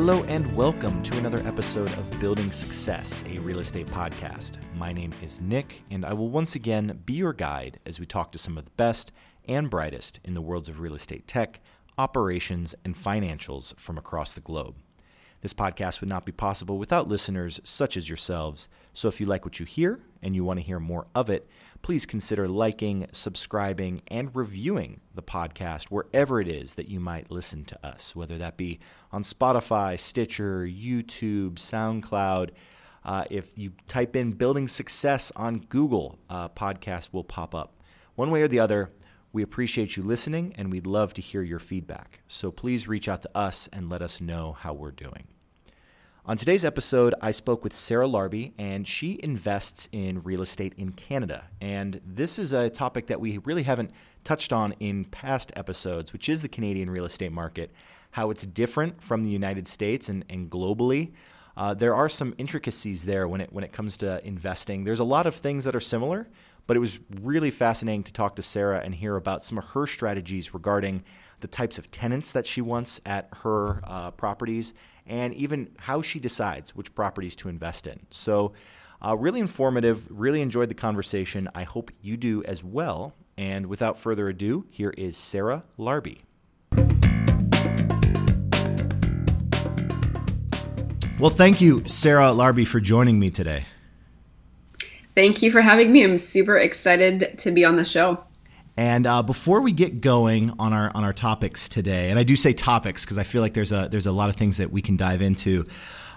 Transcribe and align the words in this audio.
Hello 0.00 0.22
and 0.28 0.54
welcome 0.54 1.02
to 1.02 1.18
another 1.18 1.44
episode 1.44 1.90
of 1.94 2.20
Building 2.20 2.52
Success, 2.52 3.24
a 3.28 3.40
real 3.40 3.58
estate 3.58 3.88
podcast. 3.88 4.58
My 4.76 4.92
name 4.92 5.12
is 5.24 5.40
Nick, 5.40 5.82
and 5.90 6.04
I 6.04 6.12
will 6.12 6.28
once 6.28 6.54
again 6.54 7.02
be 7.04 7.14
your 7.14 7.32
guide 7.32 7.80
as 7.84 7.98
we 7.98 8.06
talk 8.06 8.30
to 8.30 8.38
some 8.38 8.56
of 8.56 8.64
the 8.64 8.70
best 8.76 9.10
and 9.48 9.68
brightest 9.68 10.20
in 10.22 10.34
the 10.34 10.40
worlds 10.40 10.68
of 10.68 10.78
real 10.78 10.94
estate 10.94 11.26
tech, 11.26 11.58
operations, 11.98 12.76
and 12.84 12.94
financials 12.94 13.76
from 13.76 13.98
across 13.98 14.34
the 14.34 14.40
globe. 14.40 14.76
This 15.40 15.52
podcast 15.52 16.00
would 16.00 16.08
not 16.08 16.24
be 16.24 16.30
possible 16.30 16.78
without 16.78 17.08
listeners 17.08 17.60
such 17.64 17.96
as 17.96 18.08
yourselves. 18.08 18.68
So 18.92 19.08
if 19.08 19.18
you 19.18 19.26
like 19.26 19.44
what 19.44 19.58
you 19.58 19.66
hear 19.66 19.98
and 20.22 20.32
you 20.32 20.44
want 20.44 20.60
to 20.60 20.66
hear 20.66 20.78
more 20.78 21.08
of 21.12 21.28
it, 21.28 21.48
please 21.82 22.06
consider 22.06 22.48
liking, 22.48 23.06
subscribing, 23.12 24.02
and 24.08 24.34
reviewing 24.34 25.00
the 25.14 25.22
podcast 25.22 25.84
wherever 25.84 26.40
it 26.40 26.48
is 26.48 26.74
that 26.74 26.88
you 26.88 27.00
might 27.00 27.30
listen 27.30 27.64
to 27.64 27.86
us, 27.86 28.14
whether 28.14 28.38
that 28.38 28.56
be 28.56 28.78
on 29.12 29.22
Spotify, 29.22 29.98
Stitcher, 29.98 30.66
YouTube, 30.66 31.54
SoundCloud. 31.54 32.50
Uh, 33.04 33.24
if 33.30 33.56
you 33.56 33.72
type 33.86 34.16
in 34.16 34.32
Building 34.32 34.68
Success 34.68 35.32
on 35.34 35.60
Google, 35.60 36.18
uh, 36.28 36.48
podcast 36.48 37.12
will 37.12 37.24
pop 37.24 37.54
up. 37.54 37.74
One 38.16 38.30
way 38.30 38.42
or 38.42 38.48
the 38.48 38.60
other, 38.60 38.90
we 39.32 39.42
appreciate 39.42 39.96
you 39.96 40.02
listening 40.02 40.54
and 40.56 40.72
we'd 40.72 40.86
love 40.86 41.14
to 41.14 41.22
hear 41.22 41.42
your 41.42 41.58
feedback. 41.58 42.20
So 42.28 42.50
please 42.50 42.88
reach 42.88 43.08
out 43.08 43.22
to 43.22 43.30
us 43.34 43.68
and 43.72 43.88
let 43.88 44.02
us 44.02 44.20
know 44.20 44.52
how 44.52 44.72
we're 44.74 44.90
doing. 44.90 45.28
On 46.28 46.36
today's 46.36 46.62
episode, 46.62 47.14
I 47.22 47.30
spoke 47.30 47.64
with 47.64 47.74
Sarah 47.74 48.06
Larbi, 48.06 48.52
and 48.58 48.86
she 48.86 49.18
invests 49.22 49.88
in 49.92 50.22
real 50.22 50.42
estate 50.42 50.74
in 50.76 50.92
Canada. 50.92 51.44
And 51.58 52.02
this 52.04 52.38
is 52.38 52.52
a 52.52 52.68
topic 52.68 53.06
that 53.06 53.18
we 53.18 53.38
really 53.38 53.62
haven't 53.62 53.92
touched 54.24 54.52
on 54.52 54.72
in 54.72 55.06
past 55.06 55.52
episodes, 55.56 56.12
which 56.12 56.28
is 56.28 56.42
the 56.42 56.48
Canadian 56.48 56.90
real 56.90 57.06
estate 57.06 57.32
market, 57.32 57.72
how 58.10 58.28
it's 58.28 58.44
different 58.44 59.02
from 59.02 59.24
the 59.24 59.30
United 59.30 59.66
States 59.66 60.10
and, 60.10 60.22
and 60.28 60.50
globally. 60.50 61.12
Uh, 61.56 61.72
there 61.72 61.94
are 61.94 62.10
some 62.10 62.34
intricacies 62.36 63.06
there 63.06 63.26
when 63.26 63.40
it 63.40 63.50
when 63.50 63.64
it 63.64 63.72
comes 63.72 63.96
to 63.96 64.22
investing. 64.22 64.84
There's 64.84 65.00
a 65.00 65.04
lot 65.04 65.24
of 65.24 65.34
things 65.34 65.64
that 65.64 65.74
are 65.74 65.80
similar, 65.80 66.28
but 66.66 66.76
it 66.76 66.80
was 66.80 66.98
really 67.22 67.50
fascinating 67.50 68.02
to 68.02 68.12
talk 68.12 68.36
to 68.36 68.42
Sarah 68.42 68.82
and 68.84 68.94
hear 68.94 69.16
about 69.16 69.44
some 69.44 69.56
of 69.56 69.64
her 69.68 69.86
strategies 69.86 70.52
regarding 70.52 71.04
the 71.40 71.48
types 71.48 71.78
of 71.78 71.90
tenants 71.90 72.32
that 72.32 72.46
she 72.46 72.60
wants 72.60 73.00
at 73.06 73.28
her 73.42 73.80
uh, 73.84 74.10
properties 74.10 74.74
and 75.08 75.34
even 75.34 75.70
how 75.78 76.02
she 76.02 76.20
decides 76.20 76.76
which 76.76 76.94
properties 76.94 77.34
to 77.36 77.48
invest 77.48 77.86
in. 77.86 78.00
So, 78.10 78.52
uh, 79.00 79.16
really 79.16 79.40
informative, 79.40 80.06
really 80.10 80.40
enjoyed 80.40 80.68
the 80.68 80.74
conversation. 80.74 81.48
I 81.54 81.62
hope 81.64 81.90
you 82.00 82.16
do 82.16 82.42
as 82.44 82.62
well. 82.64 83.14
And 83.36 83.66
without 83.66 83.98
further 83.98 84.28
ado, 84.28 84.66
here 84.70 84.92
is 84.98 85.16
Sarah 85.16 85.62
Larbi. 85.78 86.18
Well, 91.18 91.30
thank 91.30 91.60
you, 91.60 91.82
Sarah 91.86 92.28
Larbi, 92.28 92.66
for 92.66 92.80
joining 92.80 93.18
me 93.18 93.28
today. 93.28 93.66
Thank 95.16 95.42
you 95.42 95.50
for 95.50 95.60
having 95.60 95.92
me. 95.92 96.04
I'm 96.04 96.16
super 96.16 96.56
excited 96.56 97.38
to 97.38 97.50
be 97.50 97.64
on 97.64 97.74
the 97.74 97.84
show. 97.84 98.22
And 98.78 99.08
uh, 99.08 99.24
before 99.24 99.60
we 99.60 99.72
get 99.72 100.00
going 100.00 100.52
on 100.60 100.72
our 100.72 100.92
on 100.94 101.02
our 101.02 101.12
topics 101.12 101.68
today, 101.68 102.10
and 102.10 102.18
I 102.18 102.22
do 102.22 102.36
say 102.36 102.52
topics 102.52 103.04
because 103.04 103.18
I 103.18 103.24
feel 103.24 103.42
like 103.42 103.52
there's 103.52 103.72
a 103.72 103.88
there's 103.90 104.06
a 104.06 104.12
lot 104.12 104.30
of 104.30 104.36
things 104.36 104.58
that 104.58 104.70
we 104.70 104.82
can 104.82 104.96
dive 104.96 105.20
into. 105.20 105.66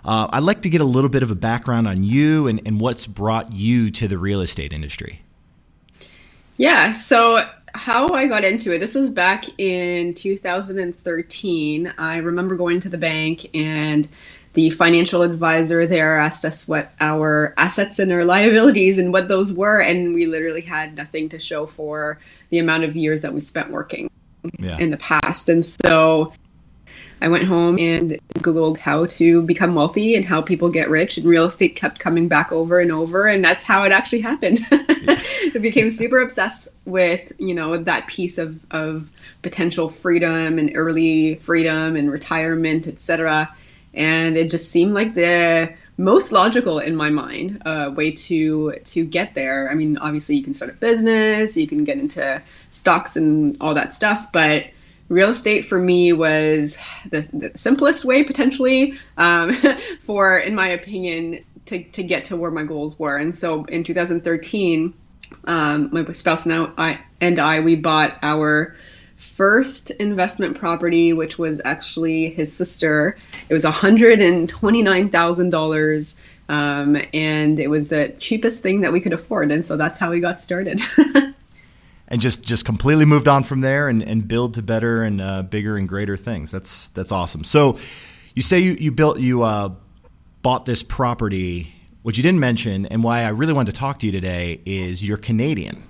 Uh, 0.05 0.27
I'd 0.31 0.43
like 0.43 0.61
to 0.61 0.69
get 0.69 0.79
a 0.79 0.85
little 0.85 1.09
bit 1.09 1.23
of 1.23 1.31
a 1.31 1.35
background 1.35 1.87
on 1.87 2.03
you 2.03 2.45
and, 2.45 2.61
and 2.67 2.79
what's 2.79 3.07
brought 3.07 3.51
you 3.51 3.89
to 3.89 4.07
the 4.07 4.19
real 4.19 4.41
estate 4.41 4.73
industry. 4.73 5.23
Yeah, 6.57 6.91
so 6.91 7.43
how 7.73 8.07
I 8.09 8.27
got 8.27 8.43
into 8.45 8.75
it, 8.75 8.77
this 8.77 8.93
was 8.93 9.09
back 9.09 9.45
in 9.57 10.13
2013. 10.13 11.93
I 11.97 12.17
remember 12.17 12.55
going 12.55 12.79
to 12.81 12.89
the 12.89 12.97
bank 12.99 13.49
and 13.55 14.07
the 14.53 14.69
financial 14.71 15.21
advisor 15.21 15.85
there 15.87 16.17
asked 16.17 16.43
us 16.43 16.67
what 16.67 16.91
our 16.99 17.53
assets 17.57 17.99
and 17.99 18.11
our 18.11 18.25
liabilities 18.25 18.97
and 18.97 19.13
what 19.13 19.27
those 19.27 19.53
were 19.53 19.81
and 19.81 20.13
we 20.13 20.25
literally 20.25 20.61
had 20.61 20.95
nothing 20.97 21.29
to 21.29 21.39
show 21.39 21.65
for 21.65 22.19
the 22.49 22.59
amount 22.59 22.83
of 22.83 22.95
years 22.95 23.21
that 23.21 23.33
we 23.33 23.39
spent 23.39 23.71
working 23.71 24.09
yeah. 24.59 24.77
in 24.77 24.91
the 24.91 24.97
past 24.97 25.47
and 25.49 25.65
so 25.65 26.33
I 27.23 27.27
went 27.27 27.43
home 27.43 27.77
and 27.77 28.17
Googled 28.39 28.77
how 28.77 29.05
to 29.05 29.43
become 29.43 29.75
wealthy 29.75 30.15
and 30.15 30.25
how 30.25 30.41
people 30.41 30.71
get 30.71 30.89
rich, 30.89 31.19
and 31.19 31.27
real 31.27 31.45
estate 31.45 31.75
kept 31.75 31.99
coming 31.99 32.27
back 32.27 32.51
over 32.51 32.79
and 32.79 32.91
over, 32.91 33.27
and 33.27 33.43
that's 33.43 33.63
how 33.63 33.83
it 33.83 33.91
actually 33.91 34.21
happened. 34.21 34.57
I 34.71 35.59
became 35.61 35.91
super 35.91 36.19
obsessed 36.19 36.75
with 36.85 37.31
you 37.37 37.53
know 37.53 37.77
that 37.77 38.07
piece 38.07 38.39
of 38.39 38.59
of 38.71 39.11
potential 39.43 39.87
freedom 39.87 40.57
and 40.57 40.71
early 40.73 41.35
freedom 41.35 41.95
and 41.95 42.11
retirement, 42.11 42.87
etc 42.87 43.53
and 43.93 44.37
it 44.37 44.49
just 44.49 44.71
seemed 44.71 44.93
like 44.93 45.13
the 45.13 45.73
most 45.97 46.31
logical 46.31 46.79
in 46.79 46.95
my 46.95 47.09
mind 47.09 47.61
uh, 47.65 47.91
way 47.95 48.11
to 48.11 48.73
to 48.83 49.05
get 49.05 49.35
there. 49.35 49.69
I 49.69 49.75
mean, 49.75 49.97
obviously 49.97 50.35
you 50.35 50.43
can 50.43 50.53
start 50.53 50.71
a 50.71 50.75
business, 50.75 51.55
you 51.57 51.67
can 51.67 51.83
get 51.83 51.97
into 51.97 52.41
stocks 52.69 53.15
and 53.15 53.57
all 53.61 53.73
that 53.73 53.93
stuff, 53.93 54.31
but 54.31 54.65
real 55.11 55.29
estate 55.29 55.65
for 55.65 55.77
me 55.77 56.13
was 56.13 56.77
the, 57.09 57.29
the 57.33 57.51
simplest 57.53 58.05
way 58.05 58.23
potentially 58.23 58.93
um, 59.17 59.51
for, 59.99 60.37
in 60.37 60.55
my 60.55 60.69
opinion, 60.69 61.43
to, 61.65 61.83
to 61.83 62.01
get 62.01 62.23
to 62.23 62.37
where 62.37 62.49
my 62.49 62.63
goals 62.63 62.97
were. 62.97 63.17
And 63.17 63.35
so 63.35 63.65
in 63.65 63.83
2013, 63.83 64.93
um, 65.45 65.89
my 65.91 66.09
spouse 66.13 66.45
and 66.45 66.71
I, 66.77 66.99
and 67.19 67.39
I 67.39 67.59
we 67.59 67.75
bought 67.75 68.17
our 68.21 68.75
first 69.21 69.91
investment 69.91 70.57
property, 70.57 71.13
which 71.13 71.37
was 71.37 71.61
actually 71.63 72.31
his 72.31 72.51
sister. 72.51 73.15
It 73.49 73.53
was 73.53 73.63
$129,000. 73.63 76.23
Um, 76.49 76.97
and 77.13 77.59
it 77.59 77.69
was 77.69 77.87
the 77.87 78.09
cheapest 78.19 78.63
thing 78.63 78.81
that 78.81 78.91
we 78.91 78.99
could 78.99 79.13
afford. 79.13 79.51
And 79.51 79.63
so 79.65 79.77
that's 79.77 79.99
how 79.99 80.09
we 80.09 80.19
got 80.19 80.41
started. 80.41 80.81
and 82.07 82.19
just, 82.19 82.43
just 82.43 82.65
completely 82.65 83.05
moved 83.05 83.27
on 83.27 83.43
from 83.43 83.61
there 83.61 83.87
and, 83.87 84.01
and 84.03 84.27
build 84.27 84.55
to 84.55 84.63
better 84.63 85.03
and 85.03 85.21
uh, 85.21 85.43
bigger 85.43 85.77
and 85.77 85.87
greater 85.87 86.17
things. 86.17 86.49
That's, 86.51 86.87
that's 86.89 87.11
awesome. 87.11 87.43
So 87.43 87.77
you 88.33 88.41
say 88.41 88.59
you, 88.59 88.71
you 88.73 88.91
built, 88.91 89.19
you 89.19 89.43
uh, 89.43 89.69
bought 90.41 90.65
this 90.65 90.81
property. 90.83 91.73
What 92.01 92.17
you 92.17 92.23
didn't 92.23 92.39
mention, 92.39 92.87
and 92.87 93.03
why 93.03 93.21
I 93.21 93.29
really 93.29 93.53
wanted 93.53 93.73
to 93.73 93.77
talk 93.77 93.99
to 93.99 94.07
you 94.07 94.11
today, 94.11 94.59
is 94.65 95.05
you're 95.05 95.17
Canadian. 95.17 95.83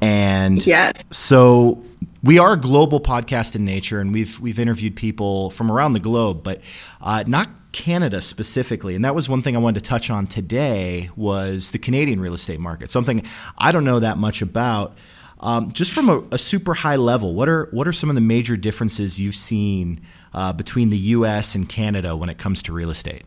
And 0.00 0.64
yes. 0.64 1.04
so 1.10 1.82
we 2.22 2.38
are 2.38 2.52
a 2.52 2.56
global 2.56 3.00
podcast 3.00 3.56
in 3.56 3.64
nature, 3.64 4.00
and 4.00 4.12
we've 4.12 4.38
we've 4.40 4.58
interviewed 4.58 4.96
people 4.96 5.50
from 5.50 5.70
around 5.70 5.94
the 5.94 6.00
globe, 6.00 6.42
but 6.42 6.60
uh, 7.00 7.24
not 7.26 7.48
Canada 7.72 8.20
specifically. 8.20 8.94
And 8.94 9.04
that 9.04 9.14
was 9.14 9.28
one 9.28 9.42
thing 9.42 9.56
I 9.56 9.58
wanted 9.58 9.82
to 9.82 9.88
touch 9.88 10.10
on 10.10 10.26
today 10.26 11.10
was 11.16 11.70
the 11.70 11.78
Canadian 11.78 12.20
real 12.20 12.34
estate 12.34 12.60
market. 12.60 12.90
Something 12.90 13.24
I 13.56 13.72
don't 13.72 13.84
know 13.84 14.00
that 14.00 14.18
much 14.18 14.42
about. 14.42 14.96
Um, 15.42 15.70
just 15.70 15.92
from 15.92 16.10
a, 16.10 16.22
a, 16.32 16.38
super 16.38 16.74
high 16.74 16.96
level, 16.96 17.32
what 17.32 17.48
are 17.48 17.68
what 17.70 17.88
are 17.88 17.94
some 17.94 18.10
of 18.10 18.14
the 18.14 18.20
major 18.20 18.56
differences 18.56 19.18
you've 19.18 19.36
seen 19.36 20.02
uh, 20.34 20.52
between 20.52 20.90
the 20.90 20.98
U.S. 20.98 21.54
and 21.54 21.66
Canada 21.66 22.14
when 22.14 22.28
it 22.28 22.36
comes 22.36 22.62
to 22.64 22.74
real 22.74 22.90
estate? 22.90 23.22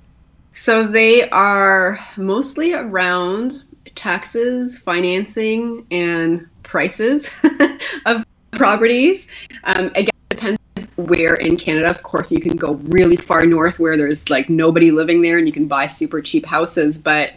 So 0.54 0.86
they 0.86 1.28
are 1.32 1.98
mostly 2.16 2.74
around 2.74 3.64
taxes, 3.96 4.78
financing, 4.78 5.88
and 5.90 6.48
prices 6.62 7.32
of 8.06 8.23
properties. 8.56 9.28
Um, 9.64 9.88
again, 9.96 10.10
it 10.32 10.36
depends 10.36 10.60
where 10.96 11.36
in 11.36 11.58
Canada. 11.58 11.90
Of 11.90 12.04
course, 12.04 12.32
you 12.32 12.40
can 12.40 12.56
go 12.56 12.74
really 12.86 13.16
far 13.16 13.46
north 13.46 13.80
where 13.80 13.98
there's 13.98 14.30
like 14.30 14.50
nobody 14.50 14.92
living 14.92 15.22
there 15.22 15.38
and 15.38 15.48
you 15.48 15.54
can 15.54 15.68
buy 15.68 15.86
super 15.86 16.22
cheap 16.22 16.46
houses. 16.46 16.98
But 16.98 17.34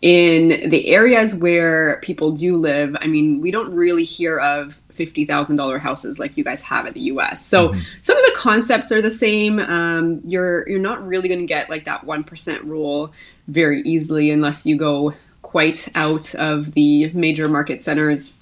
in 0.00 0.68
the 0.68 0.88
areas 0.88 1.34
where 1.36 2.00
people 2.00 2.32
do 2.32 2.56
live, 2.56 2.96
I 3.00 3.06
mean, 3.06 3.40
we 3.40 3.50
don't 3.50 3.72
really 3.72 4.04
hear 4.04 4.38
of 4.38 4.78
fifty 4.90 5.24
thousand 5.24 5.56
dollar 5.56 5.78
houses 5.78 6.18
like 6.18 6.36
you 6.36 6.44
guys 6.44 6.62
have 6.62 6.86
in 6.86 6.92
the 6.92 7.00
U.S. 7.00 7.44
So 7.44 7.68
mm-hmm. 7.68 7.80
some 8.00 8.16
of 8.16 8.24
the 8.24 8.32
concepts 8.36 8.92
are 8.92 9.00
the 9.00 9.10
same. 9.10 9.58
Um, 9.60 10.20
you're 10.24 10.68
you're 10.68 10.80
not 10.80 11.06
really 11.06 11.28
going 11.28 11.40
to 11.40 11.46
get 11.46 11.70
like 11.70 11.84
that 11.84 12.04
one 12.04 12.24
percent 12.24 12.62
rule 12.64 13.12
very 13.48 13.80
easily 13.82 14.30
unless 14.30 14.66
you 14.66 14.76
go 14.76 15.14
quite 15.42 15.88
out 15.94 16.34
of 16.36 16.72
the 16.72 17.10
major 17.12 17.48
market 17.48 17.82
centers 17.82 18.41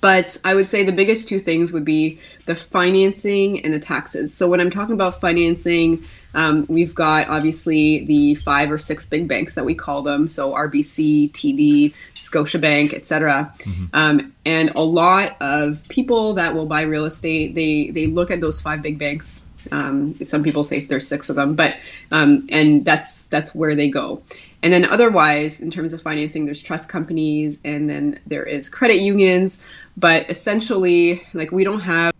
but 0.00 0.38
I 0.44 0.54
would 0.54 0.68
say 0.68 0.84
the 0.84 0.92
biggest 0.92 1.28
two 1.28 1.38
things 1.38 1.72
would 1.72 1.84
be 1.84 2.18
the 2.46 2.56
financing 2.56 3.64
and 3.64 3.74
the 3.74 3.78
taxes. 3.78 4.34
So 4.34 4.48
when 4.48 4.60
I'm 4.60 4.70
talking 4.70 4.94
about 4.94 5.20
financing, 5.20 6.04
um, 6.34 6.66
we've 6.68 6.94
got 6.94 7.28
obviously 7.28 8.04
the 8.04 8.36
five 8.36 8.70
or 8.70 8.78
six 8.78 9.06
big 9.06 9.28
banks 9.28 9.54
that 9.54 9.64
we 9.64 9.74
call 9.74 10.02
them, 10.02 10.28
so 10.28 10.52
RBC, 10.52 11.30
TD, 11.32 11.94
Scotiabank, 12.14 12.94
etc. 12.94 13.52
Mm-hmm. 13.58 13.84
Um, 13.92 14.32
and 14.46 14.70
a 14.74 14.82
lot 14.82 15.36
of 15.40 15.86
people 15.88 16.34
that 16.34 16.54
will 16.54 16.66
buy 16.66 16.82
real 16.82 17.04
estate, 17.04 17.54
they 17.54 17.90
they 17.90 18.06
look 18.06 18.30
at 18.30 18.40
those 18.40 18.60
five 18.60 18.82
big 18.82 18.98
banks. 18.98 19.46
Um, 19.70 20.14
some 20.24 20.42
people 20.42 20.64
say 20.64 20.84
there's 20.84 21.06
six 21.06 21.28
of 21.28 21.36
them, 21.36 21.54
but 21.54 21.76
um, 22.10 22.46
and 22.50 22.84
that's 22.84 23.26
that's 23.26 23.54
where 23.54 23.74
they 23.74 23.88
go. 23.88 24.22
And 24.62 24.72
then 24.72 24.84
otherwise, 24.84 25.60
in 25.60 25.70
terms 25.70 25.92
of 25.92 26.00
financing, 26.00 26.44
there's 26.44 26.60
trust 26.60 26.88
companies, 26.88 27.60
and 27.64 27.90
then 27.90 28.20
there 28.26 28.44
is 28.44 28.68
credit 28.68 29.00
unions. 29.00 29.66
But 29.96 30.30
essentially, 30.30 31.22
like 31.34 31.52
we 31.52 31.64
don't 31.64 31.80
have 31.80 32.12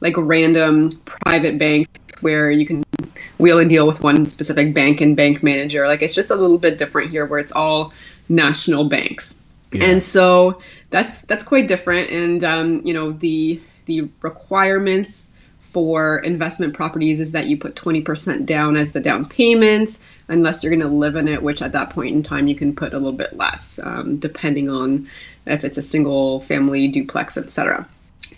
like 0.00 0.14
random 0.16 0.90
private 1.04 1.58
banks 1.58 1.88
where 2.20 2.50
you 2.50 2.66
can 2.66 2.82
wheel 3.38 3.58
and 3.58 3.68
deal 3.68 3.86
with 3.86 4.02
one 4.02 4.26
specific 4.28 4.72
bank 4.72 5.00
and 5.00 5.16
bank 5.16 5.42
manager. 5.42 5.86
Like 5.86 6.02
it's 6.02 6.14
just 6.14 6.30
a 6.30 6.34
little 6.34 6.58
bit 6.58 6.78
different 6.78 7.10
here, 7.10 7.26
where 7.26 7.38
it's 7.38 7.52
all 7.52 7.92
national 8.28 8.84
banks, 8.84 9.40
yeah. 9.72 9.84
and 9.84 10.02
so 10.02 10.60
that's 10.90 11.22
that's 11.22 11.44
quite 11.44 11.68
different. 11.68 12.10
And 12.10 12.42
um, 12.44 12.82
you 12.84 12.94
know 12.94 13.12
the 13.12 13.60
the 13.86 14.08
requirements 14.22 15.33
for 15.74 16.20
investment 16.20 16.72
properties 16.72 17.20
is 17.20 17.32
that 17.32 17.46
you 17.46 17.58
put 17.58 17.74
20% 17.74 18.46
down 18.46 18.76
as 18.76 18.92
the 18.92 19.00
down 19.00 19.26
payments, 19.26 20.02
unless 20.28 20.62
you're 20.62 20.74
going 20.74 20.80
to 20.80 20.88
live 20.88 21.16
in 21.16 21.28
it 21.28 21.42
which 21.42 21.60
at 21.60 21.72
that 21.72 21.90
point 21.90 22.14
in 22.14 22.22
time 22.22 22.46
you 22.46 22.54
can 22.54 22.74
put 22.74 22.94
a 22.94 22.96
little 22.96 23.12
bit 23.12 23.36
less 23.36 23.78
um, 23.84 24.16
depending 24.16 24.70
on 24.70 25.06
if 25.46 25.64
it's 25.64 25.76
a 25.76 25.82
single 25.82 26.40
family 26.40 26.88
duplex 26.88 27.36
etc 27.36 27.86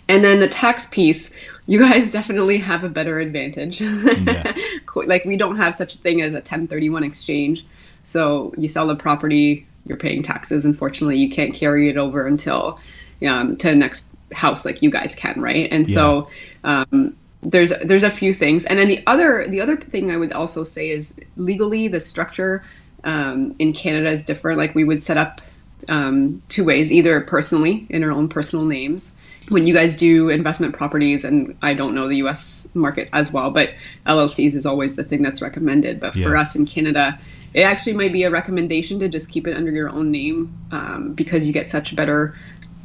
and 0.09 0.23
then 0.23 0.39
the 0.39 0.47
tax 0.47 0.87
piece 0.87 1.31
you 1.65 1.79
guys 1.79 2.11
definitely 2.19 2.57
have 2.57 2.83
a 2.83 2.89
better 2.89 3.19
advantage. 3.19 3.81
Yeah. 3.81 4.55
like 4.95 5.25
we 5.25 5.37
don't 5.37 5.57
have 5.57 5.75
such 5.75 5.95
a 5.95 5.97
thing 5.97 6.21
as 6.21 6.33
a 6.33 6.37
1031 6.37 7.03
exchange. 7.03 7.65
So 8.03 8.53
you 8.57 8.67
sell 8.67 8.87
the 8.87 8.95
property 8.95 9.67
you're 9.85 9.97
paying 9.97 10.23
taxes. 10.23 10.65
Unfortunately 10.65 11.17
you 11.17 11.29
can't 11.29 11.53
carry 11.53 11.89
it 11.89 11.97
over 11.97 12.25
until 12.25 12.79
um, 13.27 13.55
to 13.57 13.69
the 13.69 13.75
next 13.75 14.09
house 14.33 14.65
like 14.65 14.81
you 14.81 14.89
guys 14.89 15.15
can 15.15 15.41
right? 15.41 15.67
And 15.71 15.87
yeah. 15.87 15.93
so 15.93 16.29
um, 16.63 17.15
there's 17.41 17.71
there's 17.79 18.03
a 18.03 18.09
few 18.09 18.33
things, 18.33 18.65
and 18.65 18.79
then 18.79 18.87
the 18.87 19.01
other 19.07 19.47
the 19.47 19.61
other 19.61 19.77
thing 19.77 20.11
I 20.11 20.17
would 20.17 20.33
also 20.33 20.63
say 20.63 20.89
is 20.89 21.19
legally 21.35 21.87
the 21.87 21.99
structure 21.99 22.63
um, 23.03 23.55
in 23.59 23.73
Canada 23.73 24.09
is 24.09 24.23
different. 24.23 24.57
Like 24.57 24.75
we 24.75 24.83
would 24.83 25.03
set 25.03 25.17
up 25.17 25.41
um, 25.87 26.41
two 26.49 26.63
ways, 26.63 26.91
either 26.91 27.21
personally 27.21 27.85
in 27.89 28.03
our 28.03 28.11
own 28.11 28.27
personal 28.27 28.65
names. 28.65 29.15
When 29.49 29.65
you 29.65 29.73
guys 29.73 29.95
do 29.95 30.29
investment 30.29 30.75
properties, 30.75 31.23
and 31.23 31.55
I 31.61 31.73
don't 31.73 31.95
know 31.95 32.09
the 32.09 32.17
U.S. 32.17 32.67
market 32.73 33.09
as 33.13 33.31
well, 33.31 33.49
but 33.49 33.69
LLCs 34.05 34.55
is 34.55 34.65
always 34.65 34.95
the 34.95 35.05
thing 35.05 35.21
that's 35.21 35.41
recommended. 35.41 36.01
But 36.01 36.15
yeah. 36.15 36.27
for 36.27 36.35
us 36.35 36.55
in 36.55 36.65
Canada, 36.65 37.17
it 37.53 37.61
actually 37.61 37.93
might 37.93 38.11
be 38.11 38.23
a 38.23 38.29
recommendation 38.29 38.99
to 38.99 39.07
just 39.07 39.31
keep 39.31 39.47
it 39.47 39.55
under 39.55 39.71
your 39.71 39.89
own 39.89 40.11
name 40.11 40.53
um, 40.71 41.13
because 41.13 41.47
you 41.47 41.53
get 41.53 41.69
such 41.69 41.95
better 41.95 42.35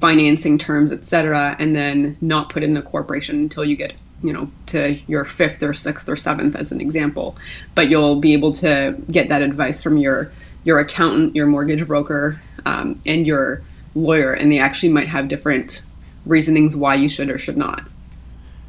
financing 0.00 0.58
terms, 0.58 0.92
etc., 0.92 1.56
and 1.58 1.74
then 1.74 2.16
not 2.20 2.48
put 2.48 2.62
in 2.62 2.76
a 2.76 2.82
corporation 2.82 3.36
until 3.36 3.64
you 3.64 3.76
get 3.76 3.94
you 4.22 4.32
know 4.32 4.50
to 4.66 4.92
your 5.06 5.24
fifth 5.24 5.62
or 5.62 5.74
sixth 5.74 6.08
or 6.08 6.16
seventh 6.16 6.54
as 6.56 6.72
an 6.72 6.80
example 6.80 7.36
but 7.74 7.88
you'll 7.88 8.20
be 8.20 8.32
able 8.32 8.52
to 8.52 8.96
get 9.10 9.28
that 9.28 9.42
advice 9.42 9.82
from 9.82 9.96
your 9.96 10.30
your 10.64 10.78
accountant 10.78 11.34
your 11.34 11.46
mortgage 11.46 11.86
broker 11.86 12.40
um, 12.66 13.00
and 13.06 13.26
your 13.26 13.62
lawyer 13.94 14.32
and 14.32 14.50
they 14.50 14.58
actually 14.58 14.88
might 14.88 15.08
have 15.08 15.28
different 15.28 15.82
reasonings 16.26 16.76
why 16.76 16.94
you 16.94 17.08
should 17.08 17.28
or 17.28 17.38
should 17.38 17.56
not. 17.56 17.82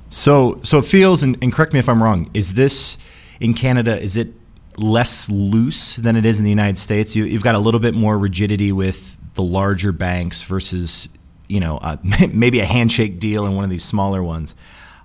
So 0.09 0.59
so 0.63 0.79
it 0.79 0.85
feels 0.85 1.23
and, 1.23 1.37
and 1.41 1.51
correct 1.51 1.73
me 1.73 1.79
if 1.79 1.89
i'm 1.89 2.01
wrong 2.01 2.29
is 2.33 2.53
this 2.53 2.97
in 3.39 3.53
canada 3.53 3.99
is 3.99 4.15
it 4.15 4.33
less 4.77 5.29
loose 5.29 5.95
than 5.95 6.15
it 6.15 6.25
is 6.25 6.39
in 6.39 6.45
the 6.45 6.51
united 6.51 6.77
states? 6.77 7.15
You, 7.15 7.25
you've 7.25 7.43
got 7.43 7.55
a 7.55 7.59
little 7.59 7.79
bit 7.79 7.93
more 7.93 8.17
rigidity 8.17 8.71
with 8.71 9.17
the 9.33 9.43
larger 9.43 9.91
banks 9.91 10.43
versus 10.43 11.09
you 11.47 11.59
know 11.59 11.77
uh, 11.77 11.97
maybe 12.31 12.59
a 12.59 12.65
handshake 12.65 13.19
deal 13.19 13.45
in 13.45 13.55
one 13.55 13.63
of 13.63 13.69
these 13.69 13.83
smaller 13.83 14.21
ones 14.21 14.55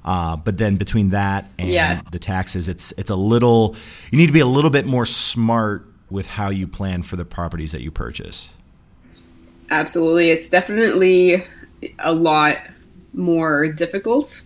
uh, 0.05 0.37
but 0.37 0.59
then 0.59 0.77
between 0.77 1.11
that 1.11 1.47
and 1.59 1.69
yes. 1.69 2.03
the 2.11 2.19
taxes, 2.19 2.69
it's 2.69 2.93
it's 2.97 3.11
a 3.11 3.17
little. 3.17 3.77
You 4.11 4.19
need 4.19 4.29
to 4.29 4.33
be 4.33 4.41
a 4.41 4.47
little 4.47 4.71
bit 4.71 4.87
more 4.87 5.07
smart 5.07 5.87
with 6.11 6.27
how 6.27 6.51
you 6.51 6.67
plan 6.67 7.03
for 7.03 7.17
the 7.17 7.25
properties 7.25 7.73
that 7.73 7.83
you 7.83 7.91
purchase. 7.91 8.49
Absolutely, 9.71 10.31
it's 10.31 10.49
definitely 10.49 11.45
a 11.99 12.13
lot 12.13 12.57
more 13.13 13.71
difficult, 13.73 14.45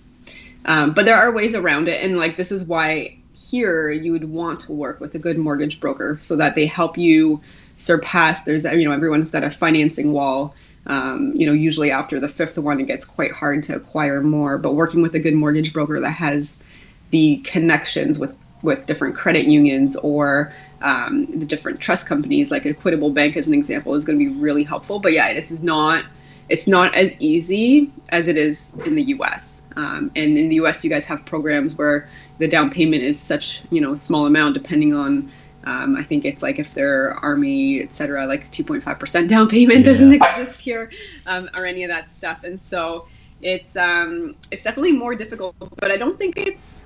um, 0.65 0.95
but 0.95 1.05
there 1.05 1.17
are 1.17 1.33
ways 1.33 1.55
around 1.55 1.89
it, 1.89 2.03
and 2.03 2.17
like 2.17 2.37
this 2.37 2.51
is 2.51 2.65
why 2.65 3.17
here 3.35 3.91
you 3.91 4.13
would 4.13 4.25
want 4.25 4.61
to 4.61 4.73
work 4.73 5.01
with 5.01 5.15
a 5.15 5.19
good 5.19 5.39
mortgage 5.39 5.81
broker 5.81 6.17
so 6.21 6.37
that 6.37 6.55
they 6.55 6.67
help 6.67 6.99
you 6.99 7.41
surpass. 7.77 8.45
There's 8.45 8.65
you 8.65 8.85
know 8.85 8.93
everyone's 8.93 9.31
got 9.31 9.45
a 9.45 9.51
financing 9.51 10.13
wall 10.13 10.55
um, 10.87 11.33
you 11.35 11.47
know, 11.47 11.53
usually 11.53 11.91
after 11.91 12.19
the 12.19 12.29
fifth 12.29 12.59
one, 12.59 12.81
it 12.81 12.87
gets 12.87 13.05
quite 13.05 13.33
hard 13.33 13.63
to 13.65 13.77
acquire 13.77 14.23
more. 14.23 14.59
But 14.59 14.75
working 14.75 15.03
with 15.03 15.15
a 15.15 15.21
good 15.21 15.35
mortgage 15.35 15.73
broker 15.73 16.01
that 16.01 16.11
has 16.11 16.63
the 17.11 17.39
connections 17.39 18.19
with 18.19 18.37
with 18.63 18.87
different 18.87 19.17
credit 19.17 19.47
unions 19.47 19.97
or 19.97 20.53
um, 20.83 21.27
the 21.27 21.45
different 21.45 21.81
trust 21.81 22.09
companies, 22.09 22.51
like 22.51 22.65
Equitable 22.65 23.11
Bank 23.11 23.37
as 23.37 23.49
an 23.49 23.55
example, 23.55 23.95
is 23.95 24.05
going 24.05 24.19
to 24.19 24.25
be 24.25 24.31
really 24.41 24.63
helpful. 24.65 24.99
But 24.99 25.13
yeah, 25.13 25.33
this 25.35 25.51
is 25.51 25.63
not 25.63 26.05
it's 26.49 26.67
not 26.67 26.95
as 26.95 27.21
easy 27.21 27.91
as 28.11 28.29
it 28.29 28.37
is 28.37 28.77
in 28.85 28.95
the 28.95 29.05
U.S. 29.05 29.63
Um, 29.77 30.11
and 30.17 30.37
in 30.37 30.49
the 30.49 30.57
U.S., 30.57 30.85
you 30.85 30.91
guys 30.91 31.07
have 31.07 31.25
programs 31.25 31.79
where 31.79 32.09
the 32.39 32.49
down 32.49 32.71
payment 32.71 33.03
is 33.03 33.21
such 33.21 33.63
you 33.71 33.81
know 33.81 33.95
small 33.95 34.27
amount 34.27 34.55
depending 34.55 34.95
on 34.95 35.31
um, 35.65 35.97
I 35.97 36.03
think 36.03 36.25
it's 36.25 36.43
like 36.43 36.59
if 36.59 36.75
they're 36.75 37.15
army, 37.25 37.83
etc., 37.83 38.27
like 38.27 38.51
2.5% 38.51 39.29
down 39.29 39.49
payment 39.49 39.79
yeah. 39.81 39.85
doesn't 39.85 40.13
exist 40.13 40.61
here, 40.61 40.91
um, 41.27 41.49
or 41.57 41.67
any 41.67 41.85
of 41.85 41.91
that 41.91 42.11
stuff. 42.11 42.45
And 42.45 42.61
so 42.61 43.07
it's 43.43 43.77
um, 43.77 44.35
it's 44.51 44.65
definitely 44.65 44.93
more 44.93 45.15
difficult. 45.15 45.55
But 45.77 45.91
I 45.91 45.97
don't 45.97 46.19
think 46.19 46.37
it's 46.37 46.85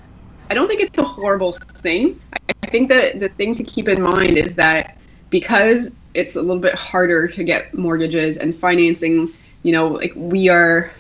I 0.51 0.55
don't 0.55 0.69
think 0.69 0.81
it's 0.81 0.99
a 0.99 1.05
horrible 1.05 1.53
thing. 1.53 2.21
I 2.63 2.67
think 2.69 2.89
that 2.89 3.21
the 3.21 3.29
thing 3.29 3.55
to 3.55 3.65
keep 3.65 3.89
in 3.89 4.03
mind 4.03 4.37
is 4.37 4.55
that 4.57 4.99
because 5.31 5.97
it's 6.15 6.37
a 6.37 6.41
little 6.41 6.61
bit 6.61 6.75
harder 6.75 7.29
to 7.29 7.45
get 7.45 7.75
mortgages 7.75 8.39
and 8.39 8.55
financing, 8.55 9.29
you 9.63 9.73
know, 9.73 9.89
like 9.89 10.13
we 10.15 10.49
are 10.49 10.91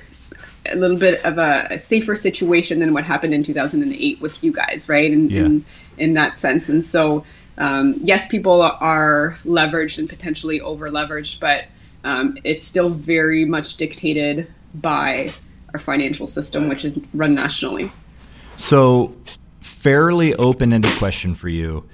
a 0.70 0.76
little 0.76 0.96
bit 0.96 1.24
of 1.24 1.38
a, 1.38 1.68
a 1.70 1.78
safer 1.78 2.16
situation 2.16 2.80
than 2.80 2.92
what 2.92 3.04
happened 3.04 3.32
in 3.32 3.42
2008 3.42 4.20
with 4.20 4.42
you 4.42 4.52
guys, 4.52 4.88
right? 4.88 5.10
And 5.10 5.30
yeah. 5.30 5.44
in, 5.44 5.64
in 5.98 6.14
that 6.14 6.36
sense, 6.36 6.68
and 6.68 6.84
so 6.84 7.24
um, 7.58 7.94
yes, 8.02 8.26
people 8.26 8.62
are 8.62 9.36
leveraged 9.44 9.98
and 9.98 10.08
potentially 10.08 10.60
over 10.60 10.90
leveraged, 10.90 11.40
but 11.40 11.64
um, 12.04 12.36
it's 12.44 12.66
still 12.66 12.90
very 12.90 13.44
much 13.44 13.76
dictated 13.76 14.52
by 14.74 15.30
our 15.72 15.80
financial 15.80 16.26
system, 16.26 16.68
which 16.68 16.84
is 16.84 17.04
run 17.14 17.34
nationally. 17.34 17.90
So, 18.56 19.14
fairly 19.60 20.34
open 20.34 20.72
ended 20.72 20.92
question 20.98 21.34
for 21.34 21.48
you. 21.48 21.88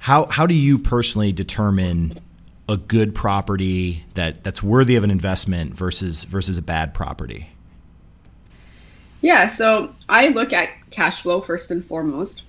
How, 0.00 0.26
how 0.26 0.46
do 0.46 0.54
you 0.54 0.78
personally 0.78 1.32
determine 1.32 2.20
a 2.68 2.76
good 2.76 3.14
property 3.14 4.04
that, 4.14 4.44
that's 4.44 4.62
worthy 4.62 4.96
of 4.96 5.04
an 5.04 5.10
investment 5.10 5.74
versus 5.74 6.24
versus 6.24 6.56
a 6.56 6.62
bad 6.62 6.94
property? 6.94 7.50
Yeah, 9.20 9.48
so 9.48 9.94
I 10.08 10.28
look 10.28 10.52
at 10.52 10.68
cash 10.90 11.22
flow 11.22 11.40
first 11.40 11.70
and 11.70 11.84
foremost. 11.84 12.44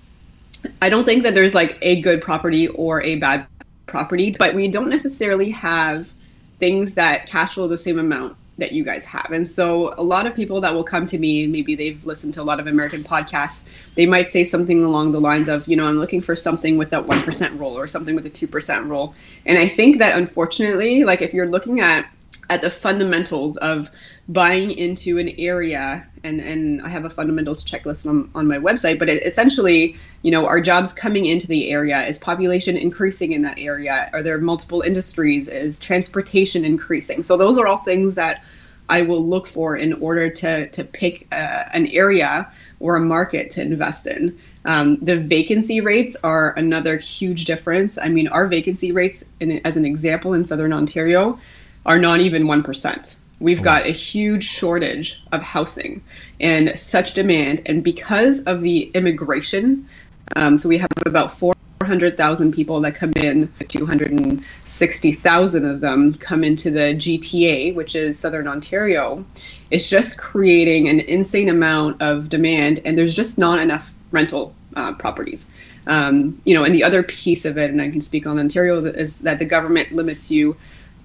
I 0.82 0.88
don't 0.88 1.04
think 1.04 1.22
that 1.22 1.34
there's 1.34 1.54
like 1.54 1.78
a 1.82 2.00
good 2.00 2.20
property 2.20 2.68
or 2.68 3.02
a 3.02 3.16
bad 3.16 3.46
property, 3.86 4.34
but 4.38 4.54
we 4.54 4.68
don't 4.68 4.88
necessarily 4.88 5.50
have 5.50 6.12
things 6.58 6.94
that 6.94 7.26
cash 7.26 7.54
flow 7.54 7.68
the 7.68 7.76
same 7.76 7.98
amount 7.98 8.36
that 8.58 8.72
you 8.72 8.84
guys 8.84 9.04
have. 9.06 9.30
And 9.32 9.48
so 9.48 9.94
a 9.96 10.02
lot 10.02 10.26
of 10.26 10.34
people 10.34 10.60
that 10.60 10.74
will 10.74 10.84
come 10.84 11.06
to 11.08 11.18
me, 11.18 11.46
maybe 11.46 11.74
they've 11.74 12.04
listened 12.04 12.34
to 12.34 12.42
a 12.42 12.44
lot 12.44 12.60
of 12.60 12.66
American 12.66 13.02
podcasts, 13.02 13.66
they 13.94 14.06
might 14.06 14.30
say 14.30 14.44
something 14.44 14.84
along 14.84 15.12
the 15.12 15.20
lines 15.20 15.48
of, 15.48 15.66
you 15.66 15.76
know, 15.76 15.86
I'm 15.86 15.98
looking 15.98 16.20
for 16.20 16.36
something 16.36 16.76
with 16.76 16.90
that 16.90 17.06
1% 17.06 17.58
rule 17.58 17.76
or 17.76 17.86
something 17.86 18.14
with 18.14 18.26
a 18.26 18.30
2% 18.30 18.88
rule. 18.88 19.14
And 19.46 19.58
I 19.58 19.66
think 19.66 19.98
that 19.98 20.16
unfortunately, 20.16 21.04
like 21.04 21.22
if 21.22 21.34
you're 21.34 21.48
looking 21.48 21.80
at 21.80 22.06
at 22.50 22.62
the 22.62 22.70
fundamentals 22.70 23.56
of 23.58 23.88
buying 24.28 24.72
into 24.72 25.18
an 25.18 25.30
area 25.38 26.06
and 26.24 26.40
and 26.40 26.82
I 26.82 26.88
have 26.88 27.04
a 27.04 27.10
fundamentals 27.10 27.62
checklist 27.62 28.06
on, 28.06 28.30
on 28.34 28.46
my 28.46 28.58
website 28.58 28.98
but 28.98 29.08
it, 29.08 29.24
essentially 29.24 29.96
you 30.22 30.30
know 30.30 30.46
are 30.46 30.60
jobs 30.60 30.92
coming 30.92 31.26
into 31.26 31.46
the 31.46 31.70
area? 31.70 32.06
Is 32.06 32.18
population 32.18 32.76
increasing 32.76 33.32
in 33.32 33.42
that 33.42 33.58
area? 33.58 34.10
Are 34.12 34.22
there 34.22 34.38
multiple 34.38 34.82
industries? 34.82 35.48
Is 35.48 35.78
transportation 35.78 36.64
increasing? 36.64 37.22
So 37.22 37.36
those 37.36 37.58
are 37.58 37.66
all 37.66 37.78
things 37.78 38.14
that 38.14 38.44
I 38.88 39.02
will 39.02 39.24
look 39.24 39.46
for 39.46 39.76
in 39.76 39.92
order 39.94 40.28
to 40.28 40.68
to 40.68 40.84
pick 40.84 41.26
uh, 41.32 41.64
an 41.72 41.86
area 41.88 42.50
or 42.80 42.96
a 42.96 43.00
market 43.00 43.50
to 43.52 43.62
invest 43.62 44.06
in. 44.06 44.38
Um, 44.66 44.98
the 45.00 45.18
vacancy 45.18 45.80
rates 45.80 46.16
are 46.22 46.52
another 46.56 46.96
huge 46.98 47.44
difference. 47.44 47.98
I 47.98 48.08
mean 48.08 48.28
our 48.28 48.46
vacancy 48.46 48.92
rates 48.92 49.30
in, 49.40 49.60
as 49.64 49.76
an 49.76 49.84
example 49.84 50.34
in 50.34 50.44
southern 50.44 50.72
Ontario 50.72 51.38
are 51.86 51.98
not 51.98 52.20
even 52.20 52.44
1% 52.44 53.16
We've 53.40 53.62
got 53.62 53.86
a 53.86 53.90
huge 53.90 54.44
shortage 54.44 55.20
of 55.32 55.42
housing 55.42 56.02
and 56.40 56.78
such 56.78 57.14
demand. 57.14 57.62
And 57.66 57.82
because 57.82 58.44
of 58.44 58.60
the 58.60 58.90
immigration, 58.94 59.88
um, 60.36 60.56
so 60.58 60.68
we 60.68 60.78
have 60.78 60.90
about 61.06 61.32
400,000 61.38 62.52
people 62.52 62.80
that 62.82 62.94
come 62.94 63.12
in, 63.16 63.50
260,000 63.66 65.64
of 65.64 65.80
them 65.80 66.12
come 66.14 66.44
into 66.44 66.70
the 66.70 66.94
GTA, 66.94 67.74
which 67.74 67.96
is 67.96 68.18
Southern 68.18 68.46
Ontario. 68.46 69.24
It's 69.70 69.88
just 69.88 70.18
creating 70.18 70.88
an 70.88 71.00
insane 71.00 71.48
amount 71.48 72.02
of 72.02 72.28
demand, 72.28 72.80
and 72.84 72.98
there's 72.98 73.14
just 73.14 73.38
not 73.38 73.58
enough 73.58 73.90
rental 74.10 74.54
uh, 74.76 74.92
properties. 74.94 75.54
Um, 75.86 76.40
you 76.44 76.54
know, 76.54 76.64
and 76.64 76.74
the 76.74 76.84
other 76.84 77.02
piece 77.02 77.46
of 77.46 77.56
it, 77.56 77.70
and 77.70 77.80
I 77.80 77.88
can 77.88 78.02
speak 78.02 78.26
on 78.26 78.38
Ontario, 78.38 78.84
is 78.84 79.20
that 79.20 79.38
the 79.38 79.46
government 79.46 79.92
limits 79.92 80.30
you 80.30 80.56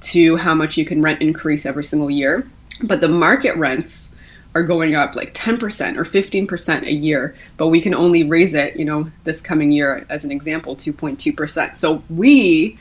to 0.01 0.35
how 0.35 0.53
much 0.53 0.77
you 0.77 0.85
can 0.85 1.01
rent 1.01 1.21
increase 1.21 1.65
every 1.65 1.83
single 1.83 2.09
year. 2.09 2.47
But 2.83 3.01
the 3.01 3.07
market 3.07 3.55
rents 3.55 4.15
are 4.53 4.63
going 4.63 4.95
up 4.95 5.15
like 5.15 5.33
10% 5.33 5.97
or 5.97 6.03
15% 6.03 6.83
a 6.83 6.93
year, 6.93 7.35
but 7.57 7.67
we 7.67 7.81
can 7.81 7.93
only 7.93 8.23
raise 8.23 8.53
it, 8.53 8.77
you 8.77 8.85
know, 8.85 9.09
this 9.25 9.41
coming 9.41 9.71
year 9.71 10.05
as 10.09 10.23
an 10.23 10.31
example, 10.31 10.75
2.2%. 10.75 11.77
So 11.77 12.01
we 12.09 12.77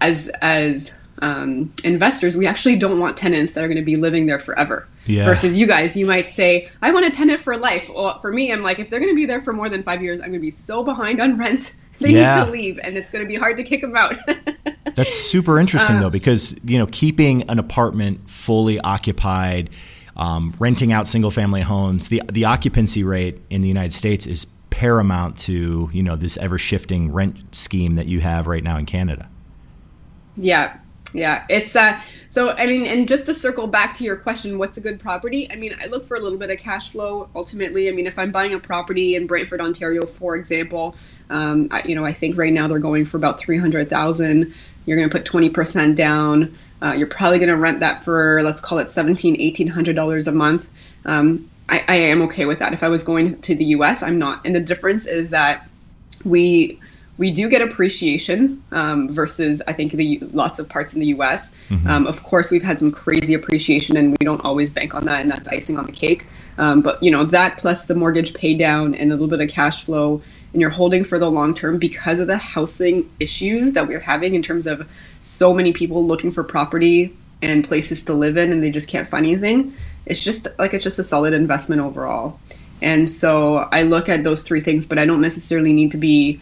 as 0.00 0.28
as 0.40 0.94
um, 1.20 1.72
investors, 1.82 2.36
we 2.36 2.46
actually 2.46 2.76
don't 2.76 3.00
want 3.00 3.16
tenants 3.16 3.54
that 3.54 3.64
are 3.64 3.68
going 3.68 3.78
to 3.78 3.84
be 3.84 3.96
living 3.96 4.26
there 4.26 4.38
forever. 4.38 4.86
Yeah. 5.06 5.24
Versus 5.24 5.56
you 5.56 5.66
guys, 5.66 5.96
you 5.96 6.04
might 6.04 6.30
say, 6.30 6.68
I 6.82 6.92
want 6.92 7.06
a 7.06 7.10
tenant 7.10 7.40
for 7.40 7.56
life. 7.56 7.88
Well, 7.88 8.18
for 8.20 8.32
me, 8.32 8.52
I'm 8.52 8.62
like, 8.62 8.78
if 8.78 8.90
they're 8.90 9.00
going 9.00 9.12
to 9.12 9.16
be 9.16 9.24
there 9.24 9.40
for 9.40 9.52
more 9.52 9.68
than 9.68 9.82
five 9.82 10.02
years, 10.02 10.20
I'm 10.20 10.28
going 10.28 10.40
to 10.40 10.44
be 10.44 10.50
so 10.50 10.82
behind 10.82 11.20
on 11.20 11.38
rent. 11.38 11.76
They 11.98 12.10
yeah. 12.10 12.40
need 12.40 12.46
to 12.46 12.50
leave, 12.50 12.78
and 12.82 12.96
it's 12.96 13.10
going 13.10 13.24
to 13.24 13.28
be 13.28 13.36
hard 13.36 13.56
to 13.56 13.62
kick 13.62 13.80
them 13.80 13.96
out. 13.96 14.16
That's 14.94 15.14
super 15.14 15.58
interesting, 15.58 15.96
uh, 15.96 16.00
though, 16.00 16.10
because 16.10 16.58
you 16.64 16.78
know, 16.78 16.86
keeping 16.86 17.48
an 17.50 17.58
apartment 17.58 18.30
fully 18.30 18.78
occupied, 18.80 19.70
um, 20.16 20.54
renting 20.58 20.92
out 20.92 21.06
single 21.06 21.30
family 21.30 21.62
homes, 21.62 22.08
the 22.08 22.22
the 22.30 22.44
occupancy 22.44 23.02
rate 23.02 23.40
in 23.50 23.60
the 23.60 23.68
United 23.68 23.92
States 23.92 24.26
is 24.26 24.46
paramount 24.70 25.38
to 25.38 25.88
you 25.92 26.02
know 26.02 26.16
this 26.16 26.36
ever 26.36 26.58
shifting 26.58 27.12
rent 27.12 27.54
scheme 27.54 27.94
that 27.94 28.06
you 28.06 28.20
have 28.20 28.46
right 28.46 28.62
now 28.62 28.76
in 28.76 28.86
Canada. 28.86 29.28
Yeah, 30.36 30.78
yeah, 31.16 31.44
it's 31.48 31.74
uh 31.76 32.00
so 32.28 32.50
I 32.50 32.66
mean 32.66 32.86
and 32.86 33.08
just 33.08 33.26
to 33.26 33.34
circle 33.34 33.66
back 33.66 33.94
to 33.96 34.04
your 34.04 34.16
question 34.16 34.58
what's 34.58 34.76
a 34.76 34.80
good 34.80 35.00
property? 35.00 35.50
I 35.50 35.56
mean, 35.56 35.74
I 35.80 35.86
look 35.86 36.06
for 36.06 36.16
a 36.16 36.20
little 36.20 36.38
bit 36.38 36.50
of 36.50 36.58
cash 36.58 36.90
flow 36.90 37.28
ultimately. 37.34 37.88
I 37.88 37.92
mean, 37.92 38.06
if 38.06 38.18
I'm 38.18 38.30
buying 38.30 38.54
a 38.54 38.58
property 38.58 39.16
in 39.16 39.26
Brantford, 39.26 39.60
Ontario, 39.60 40.06
for 40.06 40.36
example, 40.36 40.94
um, 41.30 41.68
I, 41.70 41.82
you 41.86 41.94
know, 41.94 42.04
I 42.04 42.12
think 42.12 42.36
right 42.36 42.52
now 42.52 42.68
they're 42.68 42.78
going 42.78 43.04
for 43.04 43.16
about 43.16 43.40
300,000. 43.40 44.54
You're 44.84 44.96
going 44.96 45.08
to 45.08 45.12
put 45.12 45.26
20% 45.26 45.94
down. 45.96 46.56
Uh, 46.82 46.94
you're 46.96 47.06
probably 47.06 47.38
going 47.38 47.48
to 47.48 47.56
rent 47.56 47.80
that 47.80 48.04
for 48.04 48.42
let's 48.42 48.60
call 48.60 48.78
it 48.78 48.90
17 48.90 49.32
1800 49.34 49.96
dollars 49.96 50.26
a 50.28 50.32
month. 50.32 50.68
Um, 51.06 51.48
I, 51.68 51.84
I 51.88 51.96
am 51.96 52.22
okay 52.22 52.44
with 52.44 52.58
that. 52.60 52.72
If 52.72 52.82
I 52.82 52.88
was 52.88 53.02
going 53.02 53.40
to 53.40 53.54
the 53.54 53.64
US, 53.76 54.02
I'm 54.02 54.18
not. 54.18 54.44
And 54.44 54.54
the 54.54 54.60
difference 54.60 55.06
is 55.06 55.30
that 55.30 55.68
we 56.24 56.80
we 57.18 57.30
do 57.30 57.48
get 57.48 57.62
appreciation 57.62 58.62
um, 58.72 59.08
versus 59.10 59.62
I 59.66 59.72
think 59.72 59.92
the 59.92 60.18
lots 60.32 60.58
of 60.58 60.68
parts 60.68 60.92
in 60.92 61.00
the 61.00 61.06
U.S. 61.06 61.56
Mm-hmm. 61.68 61.86
Um, 61.86 62.06
of 62.06 62.22
course, 62.22 62.50
we've 62.50 62.62
had 62.62 62.78
some 62.78 62.92
crazy 62.92 63.34
appreciation, 63.34 63.96
and 63.96 64.10
we 64.10 64.24
don't 64.24 64.44
always 64.44 64.70
bank 64.70 64.94
on 64.94 65.06
that, 65.06 65.22
and 65.22 65.30
that's 65.30 65.48
icing 65.48 65.78
on 65.78 65.86
the 65.86 65.92
cake. 65.92 66.26
Um, 66.58 66.82
but 66.82 67.02
you 67.02 67.10
know 67.10 67.24
that 67.24 67.58
plus 67.58 67.86
the 67.86 67.94
mortgage 67.94 68.34
pay 68.34 68.54
down 68.54 68.94
and 68.94 69.10
a 69.10 69.14
little 69.14 69.28
bit 69.28 69.40
of 69.40 69.48
cash 69.48 69.84
flow, 69.84 70.20
and 70.52 70.60
you're 70.60 70.70
holding 70.70 71.04
for 71.04 71.18
the 71.18 71.30
long 71.30 71.54
term 71.54 71.78
because 71.78 72.20
of 72.20 72.26
the 72.26 72.36
housing 72.36 73.10
issues 73.20 73.72
that 73.74 73.88
we're 73.88 74.00
having 74.00 74.34
in 74.34 74.42
terms 74.42 74.66
of 74.66 74.86
so 75.20 75.54
many 75.54 75.72
people 75.72 76.04
looking 76.04 76.30
for 76.30 76.44
property 76.44 77.16
and 77.42 77.64
places 77.64 78.04
to 78.04 78.14
live 78.14 78.36
in, 78.36 78.52
and 78.52 78.62
they 78.62 78.70
just 78.70 78.88
can't 78.88 79.08
find 79.08 79.26
anything. 79.26 79.74
It's 80.06 80.22
just 80.22 80.48
like 80.58 80.74
it's 80.74 80.84
just 80.84 80.98
a 80.98 81.02
solid 81.02 81.32
investment 81.32 81.80
overall. 81.80 82.38
And 82.82 83.10
so 83.10 83.68
I 83.72 83.82
look 83.82 84.08
at 84.08 84.22
those 84.22 84.42
three 84.42 84.60
things, 84.60 84.86
but 84.86 84.98
I 84.98 85.06
don't 85.06 85.20
necessarily 85.20 85.72
need 85.72 85.90
to 85.92 85.96
be 85.96 86.40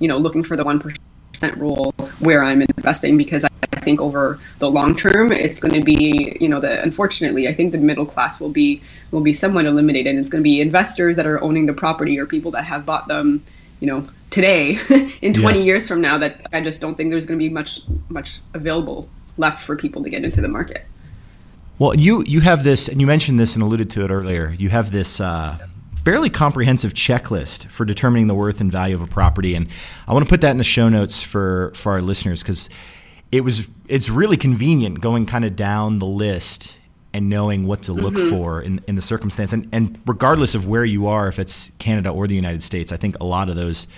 you 0.00 0.08
know, 0.08 0.16
looking 0.16 0.42
for 0.42 0.56
the 0.56 0.64
1% 0.64 1.56
rule 1.56 1.94
where 2.18 2.42
I'm 2.42 2.62
investing 2.62 3.16
because 3.16 3.44
I 3.44 3.80
think 3.80 4.00
over 4.00 4.38
the 4.58 4.70
long 4.70 4.96
term 4.96 5.32
it's 5.32 5.60
going 5.60 5.74
to 5.74 5.82
be, 5.82 6.36
you 6.40 6.48
know, 6.48 6.60
the 6.60 6.82
unfortunately, 6.82 7.48
I 7.48 7.54
think 7.54 7.72
the 7.72 7.78
middle 7.78 8.04
class 8.04 8.40
will 8.40 8.50
be 8.50 8.82
will 9.10 9.20
be 9.20 9.32
somewhat 9.32 9.66
eliminated. 9.66 10.16
It's 10.16 10.30
going 10.30 10.42
to 10.42 10.48
be 10.48 10.60
investors 10.60 11.16
that 11.16 11.26
are 11.26 11.42
owning 11.42 11.66
the 11.66 11.72
property 11.72 12.18
or 12.18 12.26
people 12.26 12.50
that 12.52 12.64
have 12.64 12.84
bought 12.84 13.08
them, 13.08 13.42
you 13.80 13.86
know, 13.86 14.06
today 14.30 14.76
in 15.22 15.32
20 15.32 15.58
yeah. 15.58 15.64
years 15.64 15.86
from 15.86 16.00
now 16.00 16.18
that 16.18 16.46
I 16.52 16.62
just 16.62 16.80
don't 16.80 16.94
think 16.96 17.10
there's 17.10 17.26
going 17.26 17.38
to 17.38 17.44
be 17.44 17.52
much 17.52 17.80
much 18.08 18.40
available 18.54 19.08
left 19.36 19.62
for 19.62 19.76
people 19.76 20.02
to 20.02 20.10
get 20.10 20.24
into 20.24 20.40
the 20.40 20.48
market. 20.48 20.84
Well, 21.78 21.94
you 21.94 22.22
you 22.26 22.40
have 22.40 22.62
this, 22.62 22.88
and 22.88 23.00
you 23.00 23.06
mentioned 23.06 23.40
this 23.40 23.54
and 23.54 23.62
alluded 23.62 23.88
to 23.90 24.04
it 24.04 24.10
earlier. 24.10 24.50
You 24.50 24.68
have 24.68 24.92
this 24.92 25.20
uh, 25.20 25.56
fairly 26.04 26.30
comprehensive 26.30 26.94
checklist 26.94 27.66
for 27.66 27.84
determining 27.84 28.26
the 28.26 28.34
worth 28.34 28.60
and 28.60 28.70
value 28.72 28.94
of 28.94 29.02
a 29.02 29.06
property, 29.06 29.54
and 29.54 29.68
I 30.08 30.12
want 30.12 30.24
to 30.24 30.28
put 30.28 30.40
that 30.40 30.50
in 30.50 30.58
the 30.58 30.64
show 30.64 30.88
notes 30.88 31.22
for 31.22 31.72
for 31.74 31.92
our 31.92 32.02
listeners 32.02 32.42
because 32.42 32.68
it 33.32 33.42
was 33.42 33.66
it's 33.88 34.08
really 34.08 34.36
convenient 34.36 35.00
going 35.00 35.26
kind 35.26 35.44
of 35.44 35.56
down 35.56 35.98
the 35.98 36.06
list 36.06 36.76
and 37.12 37.28
knowing 37.28 37.66
what 37.66 37.82
to 37.82 37.92
look 37.92 38.14
mm-hmm. 38.14 38.30
for 38.30 38.62
in, 38.62 38.80
in 38.86 38.94
the 38.94 39.02
circumstance. 39.02 39.52
And, 39.52 39.68
and 39.72 39.98
regardless 40.06 40.54
of 40.54 40.68
where 40.68 40.84
you 40.84 41.08
are, 41.08 41.28
if 41.28 41.38
it's 41.38 41.72
Canada 41.78 42.10
or 42.10 42.28
the 42.28 42.36
United 42.36 42.62
States, 42.62 42.92
I 42.92 42.96
think 42.96 43.18
a 43.20 43.24
lot 43.24 43.48
of 43.48 43.56
those 43.56 43.88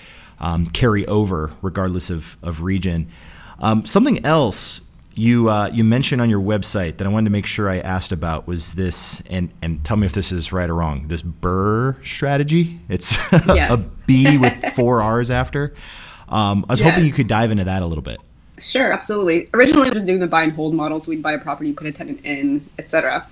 um, 0.40 0.66
carry 0.66 1.06
over 1.06 1.52
regardless 1.60 2.08
of, 2.08 2.38
of 2.42 2.62
region. 2.62 3.10
Um, 3.58 3.84
something 3.84 4.24
else 4.24 4.80
you 5.14 5.48
uh, 5.48 5.70
you 5.72 5.84
mentioned 5.84 6.20
on 6.22 6.30
your 6.30 6.40
website 6.40 6.96
that 6.98 7.06
I 7.06 7.10
wanted 7.10 7.26
to 7.26 7.32
make 7.32 7.46
sure 7.46 7.68
I 7.68 7.78
asked 7.78 8.12
about 8.12 8.46
was 8.46 8.74
this, 8.74 9.22
and 9.28 9.50
and 9.62 9.84
tell 9.84 9.96
me 9.96 10.06
if 10.06 10.12
this 10.12 10.32
is 10.32 10.52
right 10.52 10.68
or 10.68 10.74
wrong. 10.74 11.08
This 11.08 11.22
BRRRR 11.22 12.06
strategy. 12.06 12.80
It's 12.88 13.12
yes. 13.32 13.72
a 13.72 13.90
B 14.06 14.38
with 14.38 14.74
four 14.74 15.02
R's 15.02 15.30
after. 15.30 15.74
Um, 16.28 16.64
I 16.68 16.72
was 16.72 16.80
yes. 16.80 16.90
hoping 16.90 17.04
you 17.06 17.12
could 17.12 17.28
dive 17.28 17.50
into 17.50 17.64
that 17.64 17.82
a 17.82 17.86
little 17.86 18.02
bit. 18.02 18.20
Sure, 18.58 18.92
absolutely. 18.92 19.48
Originally, 19.54 19.88
I 19.88 19.92
was 19.92 20.04
doing 20.04 20.20
the 20.20 20.26
buy 20.26 20.44
and 20.44 20.52
hold 20.52 20.74
model, 20.74 21.00
so 21.00 21.10
we'd 21.10 21.22
buy 21.22 21.32
a 21.32 21.38
property, 21.38 21.72
put 21.72 21.86
a 21.86 21.92
tenant 21.92 22.20
in, 22.24 22.64
etc., 22.78 23.26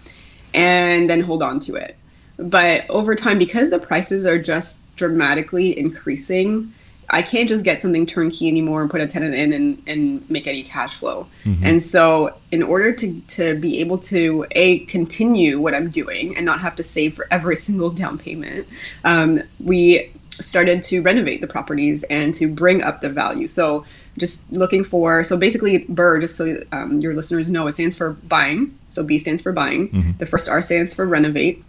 and 0.55 1.09
then 1.09 1.21
hold 1.21 1.43
on 1.43 1.61
to 1.61 1.75
it. 1.77 1.97
But 2.37 2.89
over 2.91 3.15
time, 3.15 3.39
because 3.39 3.71
the 3.71 3.79
prices 3.79 4.27
are 4.27 4.39
just 4.39 4.85
dramatically 4.97 5.79
increasing, 5.79 6.73
I 7.11 7.23
can't 7.23 7.49
just 7.49 7.65
get 7.65 7.81
something 7.81 8.07
turnkey 8.07 8.49
anymore 8.49 8.83
and 8.83 8.91
put 8.91 9.01
a 9.01 9.07
tenant 9.07 9.35
in 9.35 9.53
and, 9.53 9.83
and 9.87 10.31
make 10.31 10.47
any 10.47 10.63
cash 10.63 10.95
flow. 10.95 11.27
Mm-hmm. 11.45 11.65
And 11.65 11.83
so, 11.83 12.37
in 12.53 12.63
order 12.63 12.93
to, 12.93 13.21
to 13.21 13.59
be 13.59 13.81
able 13.81 13.99
to 13.99 14.47
a 14.53 14.81
continue 14.87 15.61
what 15.61 15.75
I'm 15.75 15.91
doing 15.91 16.37
and 16.37 16.47
not 16.47 16.61
have 16.61 16.77
to 16.77 16.83
save 16.83 17.15
for 17.15 17.27
every 17.31 17.57
single 17.67 17.91
down 17.91 18.19
payment, 18.19 18.67
um, 19.05 19.43
we 19.59 20.13
started 20.31 20.83
to 20.83 21.03
renovate 21.03 21.41
the 21.41 21.47
properties 21.47 22.05
and 22.05 22.33
to 22.35 22.53
bring 22.53 22.83
up 22.83 23.01
the 23.01 23.11
value. 23.11 23.47
So, 23.47 23.85
just 24.19 24.51
looking 24.53 24.85
for 24.85 25.25
so 25.25 25.37
basically 25.37 25.87
BRRRR, 25.87 26.21
just 26.21 26.37
so 26.37 26.63
um, 26.73 26.99
your 26.99 27.15
listeners 27.15 27.51
know, 27.51 27.67
it 27.67 27.73
stands 27.73 27.97
for 27.97 28.11
buying. 28.11 28.77
So 28.91 29.03
B 29.03 29.19
stands 29.19 29.43
for 29.43 29.53
buying. 29.53 29.89
Mm-hmm. 29.89 30.11
The 30.19 30.27
first 30.27 30.49
R 30.49 30.63
stands 30.63 30.95
for 30.95 31.07
renovate, 31.07 31.65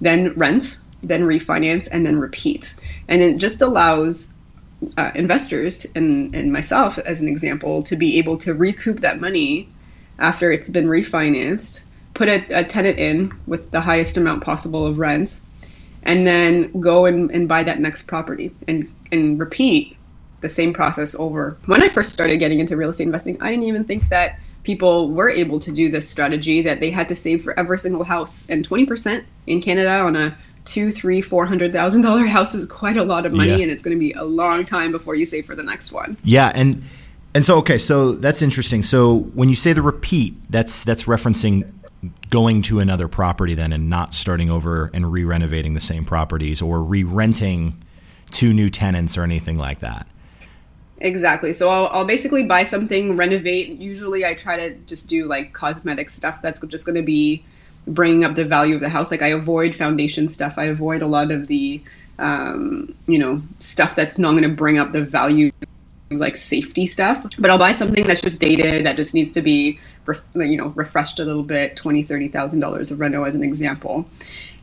then 0.00 0.32
rent, 0.34 0.78
then 1.02 1.22
refinance, 1.22 1.88
and 1.90 2.06
then 2.06 2.18
repeat. 2.18 2.76
And 3.08 3.22
it 3.22 3.38
just 3.38 3.62
allows 3.62 4.35
uh, 4.96 5.10
investors 5.14 5.86
and, 5.94 6.34
and 6.34 6.52
myself 6.52 6.98
as 6.98 7.20
an 7.20 7.28
example 7.28 7.82
to 7.82 7.96
be 7.96 8.18
able 8.18 8.36
to 8.36 8.54
recoup 8.54 9.00
that 9.00 9.20
money 9.20 9.68
after 10.18 10.50
it's 10.50 10.70
been 10.70 10.86
refinanced 10.86 11.84
put 12.14 12.28
a, 12.28 12.44
a 12.50 12.64
tenant 12.64 12.98
in 12.98 13.32
with 13.46 13.70
the 13.70 13.80
highest 13.80 14.16
amount 14.16 14.42
possible 14.42 14.86
of 14.86 14.98
rents 14.98 15.42
and 16.02 16.26
then 16.26 16.70
go 16.80 17.04
and, 17.06 17.30
and 17.30 17.48
buy 17.48 17.62
that 17.62 17.80
next 17.80 18.02
property 18.02 18.54
and, 18.68 18.90
and 19.12 19.38
repeat 19.38 19.96
the 20.40 20.48
same 20.48 20.72
process 20.72 21.14
over. 21.16 21.56
When 21.66 21.82
i 21.82 21.88
first 21.88 22.12
started 22.12 22.38
getting 22.38 22.60
into 22.60 22.76
real 22.76 22.90
estate 22.90 23.04
investing 23.04 23.40
i 23.40 23.50
didn't 23.50 23.64
even 23.64 23.84
think 23.84 24.08
that 24.10 24.38
people 24.62 25.12
were 25.12 25.30
able 25.30 25.58
to 25.60 25.70
do 25.70 25.88
this 25.88 26.08
strategy 26.08 26.60
that 26.60 26.80
they 26.80 26.90
had 26.90 27.08
to 27.08 27.14
save 27.14 27.42
for 27.42 27.58
every 27.58 27.78
single 27.78 28.02
house 28.02 28.50
and 28.50 28.68
20% 28.68 29.24
in 29.46 29.62
canada 29.62 30.00
on 30.00 30.16
a 30.16 30.36
two, 30.66 30.90
three, 30.90 31.20
four 31.20 31.46
hundred 31.46 31.72
thousand 31.72 32.02
dollar 32.02 32.26
house 32.26 32.54
is 32.54 32.66
quite 32.66 32.96
a 32.96 33.04
lot 33.04 33.24
of 33.24 33.32
money, 33.32 33.50
yeah. 33.50 33.58
and 33.58 33.70
it's 33.70 33.82
going 33.82 33.96
to 33.96 34.00
be 34.00 34.12
a 34.12 34.24
long 34.24 34.64
time 34.64 34.92
before 34.92 35.14
you 35.14 35.24
save 35.24 35.46
for 35.46 35.54
the 35.54 35.62
next 35.62 35.92
one. 35.92 36.16
Yeah, 36.24 36.52
and 36.54 36.82
and 37.34 37.44
so 37.44 37.56
okay, 37.58 37.78
so 37.78 38.12
that's 38.12 38.42
interesting. 38.42 38.82
So 38.82 39.20
when 39.34 39.48
you 39.48 39.54
say 39.54 39.72
the 39.72 39.82
repeat, 39.82 40.34
that's 40.50 40.84
that's 40.84 41.04
referencing 41.04 41.72
going 42.30 42.62
to 42.62 42.80
another 42.80 43.08
property 43.08 43.54
then 43.54 43.72
and 43.72 43.88
not 43.88 44.14
starting 44.14 44.50
over 44.50 44.90
and 44.92 45.10
re-renovating 45.10 45.74
the 45.74 45.80
same 45.80 46.04
properties 46.04 46.62
or 46.62 46.82
re-renting 46.82 47.82
to 48.30 48.52
new 48.52 48.70
tenants 48.70 49.16
or 49.16 49.22
anything 49.22 49.58
like 49.58 49.80
that. 49.80 50.06
Exactly. 50.98 51.52
So 51.52 51.68
I'll, 51.68 51.88
I'll 51.88 52.04
basically 52.04 52.44
buy 52.44 52.62
something, 52.62 53.16
renovate. 53.16 53.78
Usually 53.78 54.24
I 54.24 54.34
try 54.34 54.56
to 54.56 54.74
just 54.86 55.08
do 55.08 55.26
like 55.26 55.52
cosmetic 55.52 56.10
stuff 56.10 56.40
that's 56.42 56.60
just 56.66 56.86
going 56.86 56.96
to 56.96 57.02
be 57.02 57.44
bringing 57.86 58.24
up 58.24 58.34
the 58.34 58.44
value 58.44 58.74
of 58.74 58.80
the 58.80 58.88
house. 58.88 59.10
Like 59.10 59.22
I 59.22 59.28
avoid 59.28 59.74
foundation 59.74 60.28
stuff. 60.28 60.54
I 60.56 60.64
avoid 60.64 61.02
a 61.02 61.06
lot 61.06 61.30
of 61.30 61.46
the, 61.46 61.80
um, 62.18 62.94
you 63.06 63.18
know, 63.18 63.42
stuff 63.58 63.94
that's 63.94 64.18
not 64.18 64.32
going 64.32 64.42
to 64.42 64.48
bring 64.48 64.78
up 64.78 64.92
the 64.92 65.02
value 65.02 65.52
like 66.10 66.36
safety 66.36 66.86
stuff 66.86 67.26
but 67.38 67.50
i'll 67.50 67.58
buy 67.58 67.72
something 67.72 68.04
that's 68.04 68.20
just 68.20 68.38
dated 68.38 68.86
that 68.86 68.94
just 68.94 69.12
needs 69.12 69.32
to 69.32 69.42
be 69.42 69.78
you 70.36 70.56
know 70.56 70.68
refreshed 70.68 71.18
a 71.18 71.24
little 71.24 71.42
bit 71.42 71.76
20 71.76 72.04
30 72.04 72.28
thousand 72.28 72.60
dollars 72.60 72.92
of 72.92 73.00
reno 73.00 73.24
as 73.24 73.34
an 73.34 73.42
example 73.42 74.08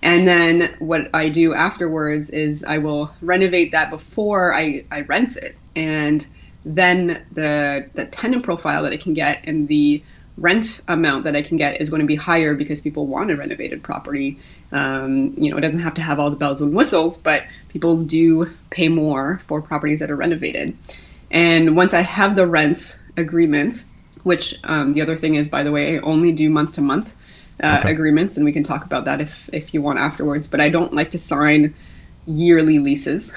and 0.02 0.26
then 0.26 0.74
what 0.80 1.14
i 1.14 1.28
do 1.28 1.54
afterwards 1.54 2.30
is 2.30 2.64
i 2.64 2.78
will 2.78 3.14
renovate 3.22 3.74
that 3.74 3.90
before 3.90 4.54
i, 4.54 4.86
I 4.90 5.02
rent 5.02 5.36
it 5.36 5.58
and 5.76 6.26
then 6.64 7.26
the 7.34 7.90
the 7.94 8.06
tenant 8.06 8.44
profile 8.44 8.82
that 8.84 8.94
i 8.94 8.98
can 8.98 9.14
get 9.14 9.44
and 9.44 9.68
the 9.68 10.02
rent 10.38 10.82
amount 10.88 11.24
that 11.26 11.36
I 11.36 11.42
can 11.42 11.58
get 11.58 11.80
is 11.82 11.90
going 11.90 12.02
to 12.02 12.08
be 12.08 12.16
higher 12.16 12.56
because 12.56 12.82
people 12.82 13.06
want 13.08 13.32
a 13.32 13.36
renovated 13.36 13.84
property. 13.84 14.40
Um, 14.72 15.34
you 15.38 15.52
know, 15.52 15.58
it 15.58 15.62
doesn't 15.62 15.82
have 15.82 15.94
to 15.96 16.02
have 16.02 16.20
all 16.20 16.30
the 16.30 16.36
bells 16.36 16.62
and 16.62 16.76
whistles, 16.76 17.18
but 17.18 17.44
people 17.70 18.04
do 18.04 18.50
pay 18.70 18.90
more 18.90 19.40
for 19.48 19.62
properties 19.62 20.00
that 20.00 20.10
are 20.10 20.16
renovated. 20.16 20.76
And 21.32 21.76
once 21.76 21.94
I 21.94 22.02
have 22.02 22.36
the 22.36 22.48
rents 22.48 23.02
agreement, 23.18 23.86
which 24.24 24.56
um, 24.64 24.94
the 24.94 25.02
other 25.02 25.16
thing 25.16 25.36
is, 25.36 25.50
by 25.50 25.64
the 25.64 25.72
way, 25.72 25.98
I 25.98 26.02
only 26.02 26.32
do 26.32 26.50
month 26.50 26.74
to 26.74 26.82
month. 26.82 27.16
uh, 27.62 27.82
agreements, 27.84 28.36
and 28.38 28.46
we 28.46 28.52
can 28.52 28.64
talk 28.64 28.86
about 28.86 29.06
that 29.06 29.22
if 29.22 29.50
if 29.54 29.74
you 29.74 29.82
want 29.82 30.00
afterwards. 30.00 30.48
But 30.48 30.60
I 30.60 30.70
don't 30.70 30.94
like 30.94 31.12
to 31.12 31.20
sign 31.20 31.74
yearly 32.26 32.80
leases 32.80 33.34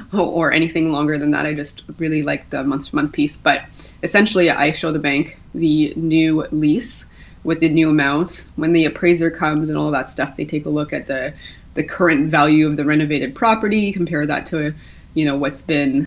or 0.12 0.52
anything 0.52 0.90
longer 0.90 1.18
than 1.18 1.30
that. 1.32 1.46
I 1.46 1.54
just 1.54 1.84
really 1.98 2.22
like 2.22 2.50
the 2.50 2.64
month 2.64 2.90
to 2.90 2.96
month 2.96 3.12
piece. 3.12 3.36
But 3.36 3.64
essentially, 4.02 4.50
I 4.50 4.72
show 4.72 4.90
the 4.90 4.98
bank 4.98 5.40
the 5.54 5.92
new 5.96 6.46
lease 6.50 7.10
with 7.44 7.60
the 7.60 7.68
new 7.68 7.90
amounts. 7.90 8.50
When 8.56 8.72
the 8.72 8.86
appraiser 8.86 9.30
comes 9.30 9.68
and 9.68 9.78
all 9.78 9.90
that 9.90 10.10
stuff, 10.10 10.36
they 10.36 10.44
take 10.44 10.66
a 10.66 10.70
look 10.70 10.92
at 10.92 11.06
the 11.06 11.34
the 11.74 11.84
current 11.84 12.30
value 12.30 12.66
of 12.66 12.76
the 12.76 12.84
renovated 12.84 13.34
property, 13.34 13.92
compare 13.92 14.26
that 14.26 14.46
to 14.46 14.74
you 15.14 15.24
know 15.24 15.36
what's 15.36 15.62
been 15.62 16.06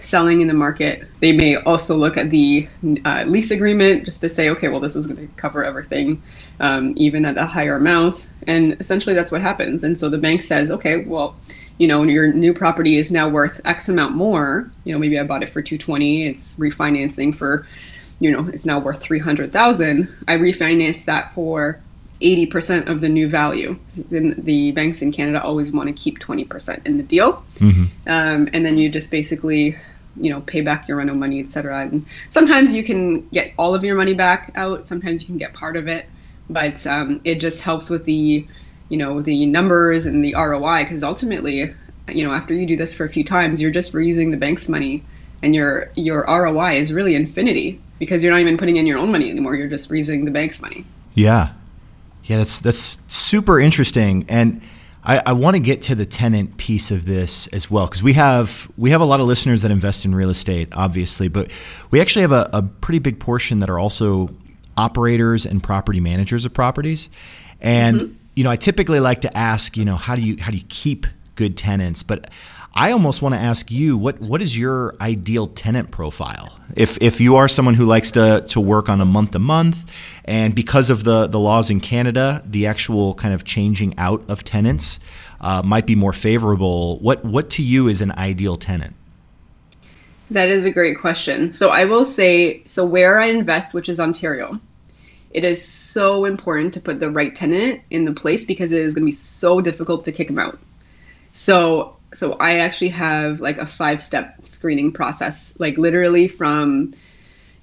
selling 0.00 0.40
in 0.40 0.48
the 0.48 0.54
market. 0.54 1.06
They 1.20 1.32
may 1.32 1.56
also 1.56 1.96
look 1.96 2.16
at 2.16 2.30
the 2.30 2.68
uh, 3.04 3.24
lease 3.26 3.50
agreement 3.50 4.04
just 4.04 4.20
to 4.22 4.28
say, 4.28 4.50
okay, 4.50 4.68
well, 4.68 4.80
this 4.80 4.96
is 4.96 5.06
going 5.06 5.26
to 5.26 5.34
cover 5.34 5.64
everything, 5.64 6.22
um, 6.60 6.94
even 6.96 7.24
at 7.24 7.36
a 7.36 7.46
higher 7.46 7.76
amount. 7.76 8.32
And 8.46 8.76
essentially, 8.80 9.14
that's 9.14 9.32
what 9.32 9.40
happens. 9.40 9.84
And 9.84 9.98
so 9.98 10.08
the 10.08 10.18
bank 10.18 10.42
says, 10.42 10.70
okay, 10.70 11.04
well, 11.04 11.36
you 11.78 11.86
know, 11.86 12.02
your 12.02 12.32
new 12.32 12.52
property 12.52 12.96
is 12.96 13.10
now 13.10 13.28
worth 13.28 13.60
X 13.64 13.88
amount 13.88 14.14
more. 14.14 14.70
You 14.84 14.92
know, 14.92 14.98
maybe 14.98 15.18
I 15.18 15.24
bought 15.24 15.42
it 15.42 15.48
for 15.48 15.62
220. 15.62 16.26
It's 16.26 16.54
refinancing 16.56 17.34
for, 17.34 17.66
you 18.20 18.30
know, 18.30 18.48
it's 18.48 18.66
now 18.66 18.78
worth 18.78 19.00
300,000. 19.00 20.14
I 20.26 20.36
refinance 20.36 21.04
that 21.04 21.32
for 21.32 21.80
80% 22.20 22.88
of 22.88 23.00
the 23.00 23.08
new 23.08 23.28
value. 23.28 23.78
Then 24.10 24.34
the 24.38 24.72
banks 24.72 25.02
in 25.02 25.12
Canada 25.12 25.42
always 25.42 25.72
want 25.72 25.88
to 25.88 25.92
keep 25.92 26.18
20% 26.18 26.84
in 26.86 26.96
the 26.96 27.02
deal. 27.02 27.44
Mm-hmm. 27.56 27.82
Um, 28.08 28.48
and 28.52 28.66
then 28.66 28.76
you 28.76 28.88
just 28.88 29.10
basically, 29.10 29.76
you 30.20 30.30
know, 30.30 30.40
pay 30.42 30.60
back 30.60 30.88
your 30.88 30.98
rental 30.98 31.16
money, 31.16 31.40
etc. 31.40 31.82
And 31.82 32.06
sometimes 32.28 32.74
you 32.74 32.84
can 32.84 33.26
get 33.28 33.52
all 33.58 33.74
of 33.74 33.84
your 33.84 33.96
money 33.96 34.14
back 34.14 34.52
out. 34.54 34.86
Sometimes 34.86 35.22
you 35.22 35.26
can 35.26 35.38
get 35.38 35.52
part 35.54 35.76
of 35.76 35.88
it, 35.88 36.06
but 36.50 36.86
um, 36.86 37.20
it 37.24 37.36
just 37.36 37.62
helps 37.62 37.90
with 37.90 38.04
the, 38.04 38.46
you 38.88 38.96
know, 38.96 39.20
the 39.20 39.46
numbers 39.46 40.06
and 40.06 40.24
the 40.24 40.34
ROI 40.34 40.84
because 40.84 41.02
ultimately, 41.02 41.74
you 42.08 42.24
know, 42.24 42.32
after 42.32 42.54
you 42.54 42.66
do 42.66 42.76
this 42.76 42.94
for 42.94 43.04
a 43.04 43.08
few 43.08 43.24
times, 43.24 43.60
you're 43.60 43.70
just 43.70 43.92
reusing 43.92 44.30
the 44.30 44.36
bank's 44.36 44.68
money, 44.68 45.04
and 45.42 45.54
your 45.54 45.90
your 45.94 46.24
ROI 46.26 46.74
is 46.74 46.92
really 46.92 47.14
infinity 47.14 47.80
because 47.98 48.22
you're 48.22 48.32
not 48.32 48.40
even 48.40 48.56
putting 48.56 48.76
in 48.76 48.86
your 48.86 48.98
own 48.98 49.12
money 49.12 49.30
anymore. 49.30 49.54
You're 49.56 49.68
just 49.68 49.90
reusing 49.90 50.24
the 50.24 50.30
bank's 50.30 50.60
money. 50.62 50.84
Yeah, 51.14 51.52
yeah, 52.24 52.38
that's 52.38 52.60
that's 52.60 52.98
super 53.08 53.60
interesting, 53.60 54.24
and 54.28 54.60
I, 55.08 55.22
I 55.26 55.32
want 55.32 55.56
to 55.56 55.60
get 55.60 55.82
to 55.82 55.94
the 55.94 56.04
tenant 56.04 56.58
piece 56.58 56.90
of 56.90 57.06
this 57.06 57.46
as 57.48 57.70
well 57.70 57.86
because 57.86 58.02
we 58.02 58.12
have 58.12 58.70
we 58.76 58.90
have 58.90 59.00
a 59.00 59.06
lot 59.06 59.20
of 59.20 59.26
listeners 59.26 59.62
that 59.62 59.70
invest 59.70 60.04
in 60.04 60.14
real 60.14 60.28
estate, 60.28 60.68
obviously, 60.72 61.28
but 61.28 61.50
we 61.90 62.00
actually 62.00 62.22
have 62.22 62.32
a, 62.32 62.48
a 62.52 62.62
pretty 62.62 62.98
big 62.98 63.18
portion 63.18 63.60
that 63.60 63.70
are 63.70 63.78
also 63.78 64.28
operators 64.76 65.46
and 65.46 65.62
property 65.62 65.98
managers 65.98 66.44
of 66.44 66.52
properties, 66.52 67.08
and 67.60 68.00
mm-hmm. 68.00 68.14
you 68.36 68.44
know, 68.44 68.50
I 68.50 68.56
typically 68.56 69.00
like 69.00 69.22
to 69.22 69.36
ask, 69.36 69.78
you 69.78 69.86
know, 69.86 69.96
how 69.96 70.14
do 70.14 70.20
you 70.20 70.36
how 70.38 70.50
do 70.50 70.58
you 70.58 70.66
keep 70.68 71.06
good 71.36 71.56
tenants, 71.56 72.02
but 72.02 72.30
I 72.78 72.92
almost 72.92 73.22
want 73.22 73.34
to 73.34 73.40
ask 73.40 73.72
you 73.72 73.98
what 73.98 74.20
what 74.20 74.40
is 74.40 74.56
your 74.56 74.94
ideal 75.00 75.48
tenant 75.48 75.90
profile? 75.90 76.60
If 76.76 76.96
if 77.02 77.20
you 77.20 77.34
are 77.34 77.48
someone 77.48 77.74
who 77.74 77.84
likes 77.84 78.12
to 78.12 78.44
to 78.50 78.60
work 78.60 78.88
on 78.88 79.00
a 79.00 79.04
month 79.04 79.32
to 79.32 79.40
month, 79.40 79.84
and 80.24 80.54
because 80.54 80.88
of 80.88 81.02
the 81.02 81.26
the 81.26 81.40
laws 81.40 81.70
in 81.70 81.80
Canada, 81.80 82.40
the 82.46 82.68
actual 82.68 83.14
kind 83.14 83.34
of 83.34 83.42
changing 83.42 83.98
out 83.98 84.22
of 84.28 84.44
tenants 84.44 85.00
uh, 85.40 85.60
might 85.64 85.86
be 85.86 85.96
more 85.96 86.12
favorable. 86.12 87.00
What 87.00 87.24
what 87.24 87.50
to 87.50 87.64
you 87.64 87.88
is 87.88 88.00
an 88.00 88.12
ideal 88.12 88.56
tenant? 88.56 88.94
That 90.30 90.48
is 90.48 90.64
a 90.64 90.70
great 90.70 90.98
question. 90.98 91.50
So 91.50 91.70
I 91.70 91.84
will 91.84 92.04
say, 92.04 92.62
so 92.64 92.86
where 92.86 93.18
I 93.18 93.26
invest, 93.26 93.74
which 93.74 93.88
is 93.88 93.98
Ontario, 93.98 94.60
it 95.32 95.42
is 95.42 95.60
so 95.60 96.24
important 96.24 96.74
to 96.74 96.80
put 96.80 97.00
the 97.00 97.10
right 97.10 97.34
tenant 97.34 97.80
in 97.90 98.04
the 98.04 98.12
place 98.12 98.44
because 98.44 98.70
it 98.70 98.82
is 98.82 98.94
going 98.94 99.02
to 99.02 99.06
be 99.06 99.10
so 99.10 99.60
difficult 99.60 100.04
to 100.04 100.12
kick 100.12 100.28
them 100.28 100.38
out. 100.38 100.60
So 101.32 101.97
so 102.14 102.34
I 102.34 102.58
actually 102.58 102.88
have 102.90 103.40
like 103.40 103.58
a 103.58 103.66
five 103.66 104.00
step 104.00 104.36
screening 104.46 104.92
process, 104.92 105.58
like 105.60 105.76
literally 105.76 106.28
from, 106.28 106.92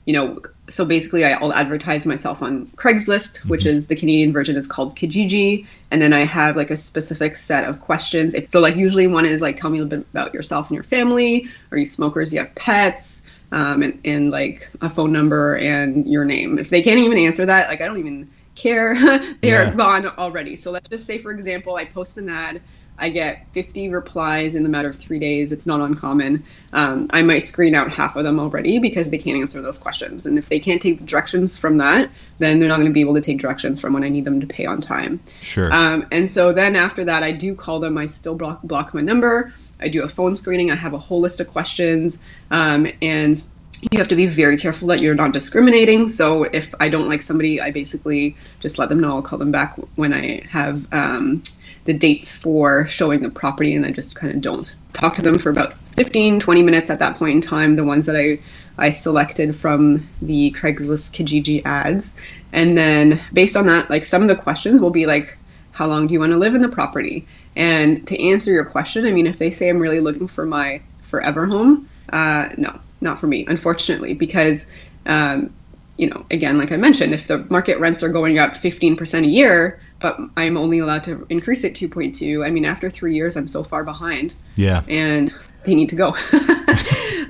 you 0.06 0.14
know, 0.14 0.42
so 0.70 0.86
basically 0.86 1.26
I'll 1.26 1.54
advertise 1.54 2.06
myself 2.06 2.42
on 2.42 2.68
Craigslist, 2.76 3.48
which 3.50 3.62
mm-hmm. 3.62 3.76
is 3.76 3.88
the 3.88 3.96
Canadian 3.96 4.34
version 4.34 4.56
is 4.56 4.68
called 4.68 4.96
Kijiji. 4.96 5.66
And 5.92 6.02
then 6.02 6.14
I 6.14 6.22
have 6.22 6.56
like 6.56 6.72
a 6.72 6.78
specific 6.78 7.36
set 7.36 7.66
of 7.66 7.80
questions. 7.80 8.36
So 8.50 8.60
like 8.60 8.76
usually 8.76 9.08
one 9.08 9.26
is 9.26 9.42
like, 9.42 9.58
tell 9.58 9.70
me 9.70 9.80
a 9.80 9.84
little 9.84 10.00
bit 10.00 10.08
about 10.12 10.34
yourself 10.34 10.68
and 10.68 10.76
your 10.76 10.84
family. 10.84 11.48
Are 11.72 11.78
you 11.78 11.86
smokers? 11.86 12.30
Do 12.30 12.38
you 12.38 12.44
have 12.44 12.54
pets? 12.56 13.30
Um, 13.52 13.84
and, 13.84 14.02
and 14.04 14.30
like 14.30 14.68
a 14.82 14.90
phone 14.90 15.14
number 15.14 15.56
and 15.56 16.06
your 16.08 16.26
name. 16.26 16.58
If 16.58 16.70
they 16.70 16.82
can't 16.82 17.00
even 17.00 17.18
answer 17.18 17.46
that, 17.46 17.70
like 17.70 17.80
I 17.80 17.86
don't 17.86 18.00
even 18.00 18.30
care. 18.56 18.96
They're 19.42 19.66
yeah. 19.66 19.76
gone 19.76 20.08
already. 20.08 20.56
So 20.56 20.72
let's 20.72 20.90
just 20.90 21.06
say, 21.06 21.20
for 21.20 21.32
example, 21.32 21.76
I 21.76 21.86
post 21.86 22.18
an 22.18 22.28
ad 22.28 22.62
I 22.98 23.10
get 23.10 23.46
50 23.52 23.90
replies 23.90 24.56
in 24.56 24.64
the 24.64 24.70
matter 24.70 24.90
of 24.90 24.96
three 24.96 25.20
days. 25.20 25.52
It's 25.52 25.68
not 25.68 25.82
uncommon. 25.82 26.44
Um, 26.72 27.08
I 27.12 27.22
might 27.22 27.40
screen 27.40 27.76
out 27.76 27.92
half 27.92 28.16
of 28.16 28.24
them 28.24 28.40
already 28.40 28.80
because 28.80 29.10
they 29.10 29.18
can't 29.18 29.38
answer 29.38 29.62
those 29.62 29.78
questions. 29.78 30.26
And 30.26 30.38
if 30.38 30.48
they 30.48 30.60
can't 30.60 30.82
take 30.82 31.00
the 31.00 31.06
directions 31.06 31.58
from 31.58 31.78
that, 31.78 32.10
then 32.40 32.60
they're 32.60 32.70
not 32.70 32.78
going 32.78 32.88
to 32.88 32.94
be 32.94 33.02
able 33.02 33.14
to 33.16 33.22
take 33.22 33.40
directions 33.40 33.82
from 33.82 33.94
when 33.94 34.04
I 34.04 34.10
need 34.10 34.24
them 34.24 34.40
to 34.40 34.48
pay 34.48 34.66
on 34.66 34.80
time. 34.80 35.20
Sure. 35.28 35.74
Um, 35.74 36.08
and 36.12 36.30
so 36.30 36.54
then 36.54 36.76
after 36.76 37.04
that, 37.04 37.22
I 37.22 37.34
do 37.34 37.54
call 37.54 37.80
them. 37.80 37.98
I 37.98 38.06
still 38.06 38.36
block, 38.36 38.62
block 38.64 38.94
my 38.94 39.02
number. 39.02 39.54
I 39.82 39.90
do 39.90 40.04
a 40.04 40.08
phone 40.08 40.38
screening. 40.38 40.72
I 40.72 40.76
have 40.76 40.94
a 40.94 41.00
whole 41.00 41.20
list 41.20 41.42
of 41.42 41.48
questions. 41.48 42.20
Um, 42.52 42.88
and 43.02 43.44
you 43.92 44.00
have 44.00 44.08
to 44.08 44.16
be 44.16 44.26
very 44.26 44.58
careful 44.58 44.88
that 44.88 45.02
you're 45.02 45.16
not 45.16 45.34
discriminating. 45.34 46.08
So 46.08 46.44
if 46.44 46.74
I 46.80 46.90
don't 46.90 47.10
like 47.10 47.22
somebody, 47.22 47.60
I 47.60 47.72
basically 47.72 48.36
just 48.60 48.80
let 48.80 48.90
them 48.90 49.00
know. 49.00 49.16
I'll 49.16 49.22
call 49.22 49.38
them 49.38 49.52
back 49.52 49.76
when 49.96 50.14
I 50.14 50.42
have 50.50 50.86
um, 50.94 51.44
the 51.86 51.94
dates 51.94 52.32
for 52.32 52.86
showing 52.88 53.22
the 53.22 53.30
property 53.30 53.76
and 53.76 53.86
I 53.86 53.92
just 53.92 54.16
kind 54.16 54.34
of 54.34 54.42
don't 54.42 54.76
talk 54.94 55.16
to 55.16 55.22
them 55.22 55.40
for 55.40 55.50
about 55.50 55.76
15, 55.96 56.40
20 56.40 56.64
minutes 56.64 56.90
at 56.90 57.00
that 57.00 57.16
point 57.16 57.36
in 57.36 57.42
time, 57.42 57.76
the 57.76 57.84
ones 57.84 58.06
that 58.08 58.16
I, 58.16 58.40
I 58.78 58.90
selected 58.90 59.56
from 59.56 60.08
the 60.22 60.52
Craigslist 60.52 61.14
Kijiji 61.14 61.64
ads. 61.66 62.22
And 62.52 62.78
then 62.78 63.22
based 63.34 63.56
on 63.56 63.68
that, 63.68 63.90
like 63.90 64.04
some 64.04 64.22
of 64.22 64.28
the 64.28 64.36
questions 64.36 64.82
will 64.82 64.90
be 64.90 65.06
like, 65.06 65.38
how 65.72 65.88
long 65.88 66.08
do 66.08 66.14
you 66.14 66.20
want 66.20 66.32
to 66.32 66.38
live 66.38 66.56
in 66.56 66.62
the 66.62 66.70
property? 66.70 67.28
And 67.56 68.06
to 68.08 68.22
answer 68.22 68.52
your 68.52 68.66
question, 68.66 69.06
I 69.06 69.12
mean, 69.12 69.28
if 69.28 69.38
they 69.38 69.50
say 69.50 69.70
I'm 69.70 69.80
really 69.80 70.00
looking 70.00 70.28
for 70.28 70.46
my 70.46 70.82
forever 71.04 71.46
home, 71.46 71.90
uh, 72.12 72.48
no, 72.58 72.80
not 73.02 73.20
for 73.20 73.28
me, 73.28 73.46
unfortunately, 73.48 74.14
because, 74.14 74.72
um, 75.06 75.54
you 75.98 76.10
know, 76.10 76.26
again, 76.32 76.58
like 76.58 76.72
I 76.72 76.78
mentioned, 76.78 77.14
if 77.14 77.28
the 77.28 77.46
market 77.50 77.80
rents 77.80 78.04
are 78.04 78.10
going 78.10 78.40
up 78.40 78.54
15% 78.54 79.24
a 79.24 79.28
year, 79.28 79.80
but 80.00 80.20
I'm 80.38 80.58
only 80.58 80.80
allowed 80.80 81.04
to 81.06 81.26
increase 81.30 81.64
it 81.64 81.74
2.2. 81.74 82.46
I 82.46 82.50
mean, 82.50 82.66
after 82.66 82.90
three 82.90 83.16
years, 83.16 83.36
I'm 83.36 83.48
so 83.48 83.64
far 83.64 83.84
behind. 83.84 84.36
Yeah. 84.56 84.84
And 84.88 85.34
they 85.64 85.76
need 85.76 85.90
to 85.90 85.96
go. 85.96 86.16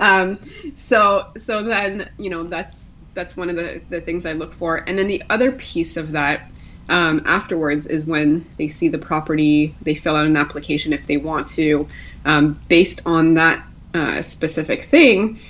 um, 0.00 0.38
so 0.76 1.28
so 1.36 1.62
then 1.62 2.10
you 2.18 2.30
know 2.30 2.44
that's 2.44 2.92
that's 3.14 3.36
one 3.36 3.50
of 3.50 3.56
the 3.56 3.80
the 3.88 4.00
things 4.00 4.26
I 4.26 4.32
look 4.32 4.52
for, 4.52 4.76
and 4.88 4.98
then 4.98 5.08
the 5.08 5.22
other 5.30 5.52
piece 5.52 5.96
of 5.96 6.12
that. 6.12 6.50
Um, 6.88 7.20
afterwards 7.24 7.88
is 7.88 8.06
when 8.06 8.46
they 8.58 8.68
see 8.68 8.86
the 8.86 8.98
property, 8.98 9.74
they 9.82 9.96
fill 9.96 10.14
out 10.14 10.24
an 10.24 10.36
application 10.36 10.92
if 10.92 11.08
they 11.08 11.16
want 11.16 11.48
to. 11.48 11.88
Um, 12.24 12.60
based 12.68 13.02
on 13.06 13.34
that 13.34 13.66
uh, 13.92 14.22
specific 14.22 14.82
thing, 14.82 15.40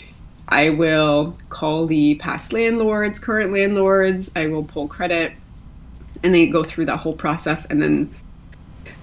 I 0.49 0.71
will 0.71 1.37
call 1.51 1.85
the 1.85 2.15
past 2.15 2.55
landlords, 2.55 3.19
current 3.19 3.53
landlords. 3.53 4.33
I 4.35 4.47
will 4.47 4.65
pull 4.65 4.89
credit 4.89 5.35
and 6.23 6.35
they 6.35 6.47
go 6.47 6.63
through 6.63 6.87
that 6.87 6.99
whole 6.99 7.15
process. 7.15 7.67
And 7.67 7.83
then 7.83 8.15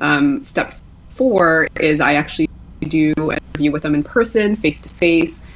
um, 0.02 0.44
step 0.44 0.74
four 1.10 1.68
is 1.80 2.02
I 2.02 2.14
actually 2.14 2.50
do 2.82 3.14
an 3.18 3.40
interview 3.54 3.72
with 3.72 3.84
them 3.84 3.96
in 3.96 4.04
person, 4.04 4.56
face 4.56 4.82
to 4.82 4.90
face, 4.90 5.48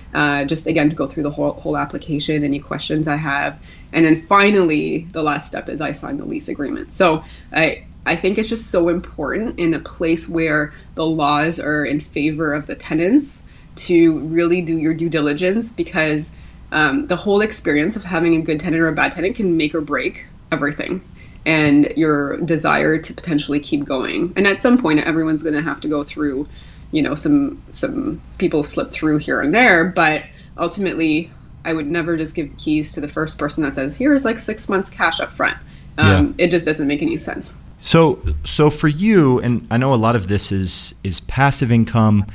just 0.45 0.67
again 0.67 0.89
to 0.89 0.95
go 0.95 1.07
through 1.07 1.23
the 1.23 1.31
whole 1.31 1.53
whole 1.53 1.77
application, 1.77 2.43
any 2.43 2.59
questions 2.59 3.07
I 3.07 3.15
have, 3.15 3.61
and 3.93 4.05
then 4.05 4.15
finally 4.15 5.07
the 5.11 5.23
last 5.23 5.47
step 5.47 5.69
is 5.69 5.81
I 5.81 5.91
sign 5.91 6.17
the 6.17 6.25
lease 6.25 6.47
agreement. 6.49 6.91
So 6.91 7.23
I. 7.51 7.83
I 8.05 8.15
think 8.15 8.37
it's 8.37 8.47
just 8.47 8.71
so 8.71 8.87
important 8.87 9.59
in 9.59 9.73
a 9.73 9.79
place 9.79 10.29
where 10.29 10.71
the 10.95 11.05
laws 11.05 11.59
are 11.59 11.83
in 11.83 11.99
favor 11.99 12.53
of 12.53 12.65
the 12.65 12.73
tenants 12.73 13.43
to 13.75 14.19
really 14.19 14.61
do 14.61 14.77
your 14.77 14.93
due 14.93 15.09
diligence 15.09 15.73
because 15.73 16.37
um, 16.71 17.07
the 17.07 17.17
whole 17.17 17.41
experience 17.41 17.97
of 17.97 18.05
having 18.05 18.33
a 18.35 18.41
good 18.41 18.61
tenant 18.61 18.81
or 18.81 18.87
a 18.87 18.93
bad 18.93 19.11
tenant 19.11 19.35
can 19.35 19.57
make 19.57 19.75
or 19.75 19.81
break 19.81 20.25
everything 20.53 21.01
and 21.47 21.93
your 21.95 22.37
desire 22.41 22.97
to 22.99 23.13
potentially 23.13 23.59
keep 23.59 23.85
going. 23.85 24.33
And 24.35 24.45
at 24.45 24.61
some 24.61 24.77
point, 24.77 24.99
everyone's 24.99 25.41
going 25.41 25.55
to 25.55 25.61
have 25.61 25.79
to 25.79 25.87
go 25.87 26.03
through, 26.03 26.45
you 26.91 27.01
know, 27.01 27.15
some 27.15 27.63
some 27.71 28.21
people 28.37 28.63
slip 28.63 28.91
through 28.91 29.19
here 29.19 29.41
and 29.41 29.55
there, 29.55 29.85
but 29.85 30.23
ultimately, 30.57 31.31
I 31.63 31.73
would 31.73 31.87
never 31.87 32.17
just 32.17 32.35
give 32.35 32.55
keys 32.57 32.91
to 32.93 33.01
the 33.01 33.07
first 33.07 33.39
person 33.39 33.63
that 33.63 33.75
says, 33.75 33.95
"Here's 33.95 34.25
like 34.25 34.39
six 34.39 34.67
months 34.67 34.89
cash 34.89 35.21
up 35.21 35.31
front." 35.31 35.57
Um, 35.97 36.35
yeah. 36.37 36.45
It 36.45 36.51
just 36.51 36.65
doesn't 36.65 36.87
make 36.87 37.01
any 37.01 37.17
sense. 37.17 37.57
So, 37.79 38.19
so 38.43 38.69
for 38.69 38.87
you, 38.87 39.39
and 39.39 39.65
I 39.71 39.77
know 39.77 39.93
a 39.93 39.95
lot 39.95 40.17
of 40.17 40.27
this 40.27 40.51
is 40.51 40.93
is 41.03 41.21
passive 41.21 41.71
income. 41.71 42.25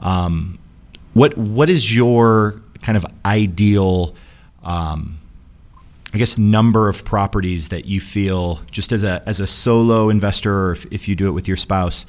Um, 0.00 0.58
what 1.12 1.36
what 1.36 1.68
is 1.68 1.94
your 1.94 2.62
kind 2.80 2.96
of 2.96 3.04
ideal 3.26 4.14
um, 4.62 5.18
I 6.14 6.18
guess 6.18 6.36
number 6.36 6.88
of 6.88 7.04
properties 7.04 7.68
that 7.68 7.86
you 7.86 8.00
feel 8.00 8.60
just 8.70 8.92
as 8.92 9.02
a 9.02 9.22
as 9.26 9.40
a 9.40 9.46
solo 9.46 10.10
investor, 10.10 10.66
or 10.66 10.72
if, 10.72 10.86
if 10.90 11.08
you 11.08 11.16
do 11.16 11.26
it 11.28 11.32
with 11.32 11.48
your 11.48 11.56
spouse, 11.56 12.04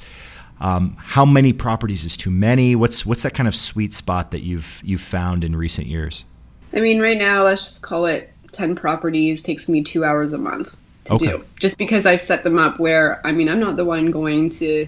um, 0.60 0.96
how 0.98 1.24
many 1.24 1.52
properties 1.52 2.04
is 2.04 2.16
too 2.16 2.30
many? 2.30 2.76
What's 2.76 3.06
what's 3.06 3.22
that 3.22 3.34
kind 3.34 3.48
of 3.48 3.56
sweet 3.56 3.92
spot 3.94 4.30
that 4.30 4.40
you've 4.40 4.80
you've 4.84 5.00
found 5.00 5.42
in 5.42 5.56
recent 5.56 5.86
years? 5.86 6.24
I 6.72 6.80
mean, 6.80 7.00
right 7.00 7.18
now, 7.18 7.44
let's 7.44 7.62
just 7.62 7.82
call 7.82 8.06
it 8.06 8.32
ten 8.52 8.74
properties. 8.74 9.40
Takes 9.40 9.68
me 9.68 9.82
two 9.82 10.04
hours 10.04 10.32
a 10.32 10.38
month 10.38 10.76
to 11.04 11.14
okay. 11.14 11.26
do, 11.26 11.44
just 11.58 11.78
because 11.78 12.04
I've 12.04 12.22
set 12.22 12.44
them 12.44 12.58
up 12.58 12.78
where 12.78 13.26
I 13.26 13.32
mean, 13.32 13.48
I'm 13.48 13.60
not 13.60 13.76
the 13.76 13.84
one 13.84 14.10
going 14.10 14.50
to 14.50 14.86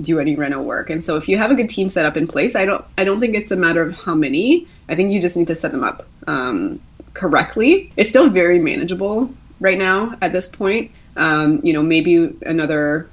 do 0.00 0.20
any 0.20 0.36
rental 0.36 0.64
work. 0.64 0.90
And 0.90 1.02
so 1.02 1.16
if 1.16 1.28
you 1.28 1.36
have 1.38 1.50
a 1.50 1.54
good 1.54 1.68
team 1.68 1.88
set 1.88 2.04
up 2.04 2.16
in 2.16 2.26
place, 2.26 2.54
I 2.54 2.64
don't 2.64 2.84
I 2.98 3.04
don't 3.04 3.18
think 3.18 3.34
it's 3.34 3.50
a 3.50 3.56
matter 3.56 3.82
of 3.82 3.94
how 3.94 4.14
many. 4.14 4.66
I 4.88 4.94
think 4.94 5.10
you 5.10 5.20
just 5.20 5.36
need 5.36 5.46
to 5.48 5.54
set 5.54 5.72
them 5.72 5.84
up 5.84 6.06
um, 6.26 6.80
correctly. 7.18 7.92
It's 7.96 8.08
still 8.08 8.30
very 8.30 8.60
manageable 8.60 9.28
right 9.60 9.76
now 9.76 10.16
at 10.22 10.32
this 10.32 10.46
point. 10.46 10.92
Um, 11.16 11.60
you 11.64 11.72
know, 11.72 11.82
maybe 11.82 12.32
another 12.42 13.08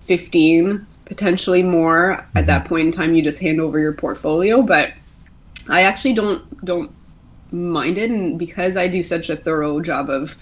15, 0.00 0.86
potentially 1.06 1.62
more 1.62 2.24
at 2.34 2.46
that 2.46 2.66
point 2.66 2.86
in 2.86 2.92
time. 2.92 3.14
You 3.14 3.22
just 3.22 3.40
hand 3.40 3.60
over 3.60 3.78
your 3.78 3.94
portfolio, 3.94 4.60
but 4.60 4.92
I 5.68 5.82
actually 5.82 6.12
don't 6.12 6.64
don't 6.64 6.92
mind 7.50 7.96
it, 7.96 8.10
and 8.10 8.38
because 8.38 8.76
I 8.76 8.86
do 8.86 9.02
such 9.02 9.30
a 9.30 9.36
thorough 9.36 9.80
job 9.80 10.10
of 10.10 10.34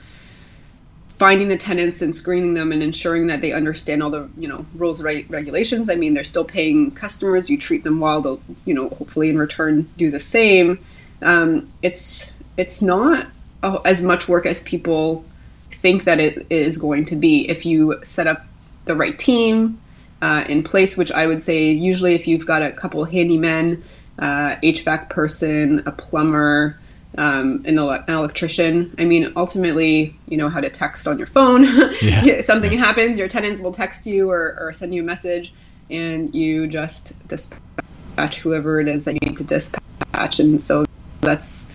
finding 1.16 1.48
the 1.48 1.56
tenants 1.56 2.02
and 2.02 2.14
screening 2.14 2.54
them 2.54 2.72
and 2.72 2.82
ensuring 2.82 3.28
that 3.28 3.40
they 3.40 3.52
understand 3.52 4.02
all 4.02 4.10
the 4.10 4.28
you 4.36 4.46
know 4.46 4.66
rules 4.74 5.02
right 5.02 5.24
regulations 5.30 5.88
i 5.88 5.94
mean 5.94 6.12
they're 6.12 6.22
still 6.22 6.44
paying 6.44 6.90
customers 6.90 7.48
you 7.48 7.56
treat 7.56 7.82
them 7.84 8.00
well 8.00 8.20
they'll 8.20 8.40
you 8.66 8.74
know 8.74 8.90
hopefully 8.90 9.30
in 9.30 9.38
return 9.38 9.88
do 9.96 10.10
the 10.10 10.20
same 10.20 10.78
um, 11.22 11.72
it's 11.82 12.34
it's 12.56 12.82
not 12.82 13.28
as 13.84 14.02
much 14.02 14.28
work 14.28 14.46
as 14.46 14.62
people 14.62 15.24
think 15.70 16.04
that 16.04 16.20
it 16.20 16.46
is 16.50 16.78
going 16.78 17.04
to 17.04 17.16
be 17.16 17.48
if 17.48 17.66
you 17.66 17.98
set 18.04 18.26
up 18.26 18.44
the 18.84 18.94
right 18.94 19.18
team 19.18 19.80
uh, 20.22 20.44
in 20.48 20.62
place 20.62 20.96
which 20.96 21.10
i 21.12 21.26
would 21.26 21.42
say 21.42 21.70
usually 21.70 22.14
if 22.14 22.26
you've 22.26 22.46
got 22.46 22.62
a 22.62 22.72
couple 22.72 23.04
handymen 23.04 23.82
uh, 24.18 24.56
hvac 24.62 25.08
person 25.10 25.82
a 25.86 25.92
plumber 25.92 26.78
um, 27.18 27.62
an, 27.64 27.78
ele- 27.78 27.92
an, 27.92 28.04
electrician. 28.08 28.94
I 28.98 29.04
mean, 29.04 29.32
ultimately, 29.36 30.14
you 30.28 30.36
know 30.36 30.48
how 30.48 30.60
to 30.60 30.70
text 30.70 31.06
on 31.06 31.18
your 31.18 31.26
phone. 31.26 31.66
Yeah. 32.02 32.42
Something 32.42 32.76
happens, 32.76 33.18
your 33.18 33.28
tenants 33.28 33.60
will 33.60 33.72
text 33.72 34.06
you 34.06 34.30
or, 34.30 34.56
or, 34.60 34.72
send 34.72 34.94
you 34.94 35.02
a 35.02 35.04
message, 35.04 35.52
and 35.90 36.34
you 36.34 36.66
just 36.66 37.16
dispatch 37.28 38.40
whoever 38.40 38.80
it 38.80 38.88
is 38.88 39.04
that 39.04 39.14
you 39.14 39.20
need 39.22 39.36
to 39.36 39.44
dispatch. 39.44 40.40
And 40.40 40.60
so 40.60 40.84
that's 41.20 41.68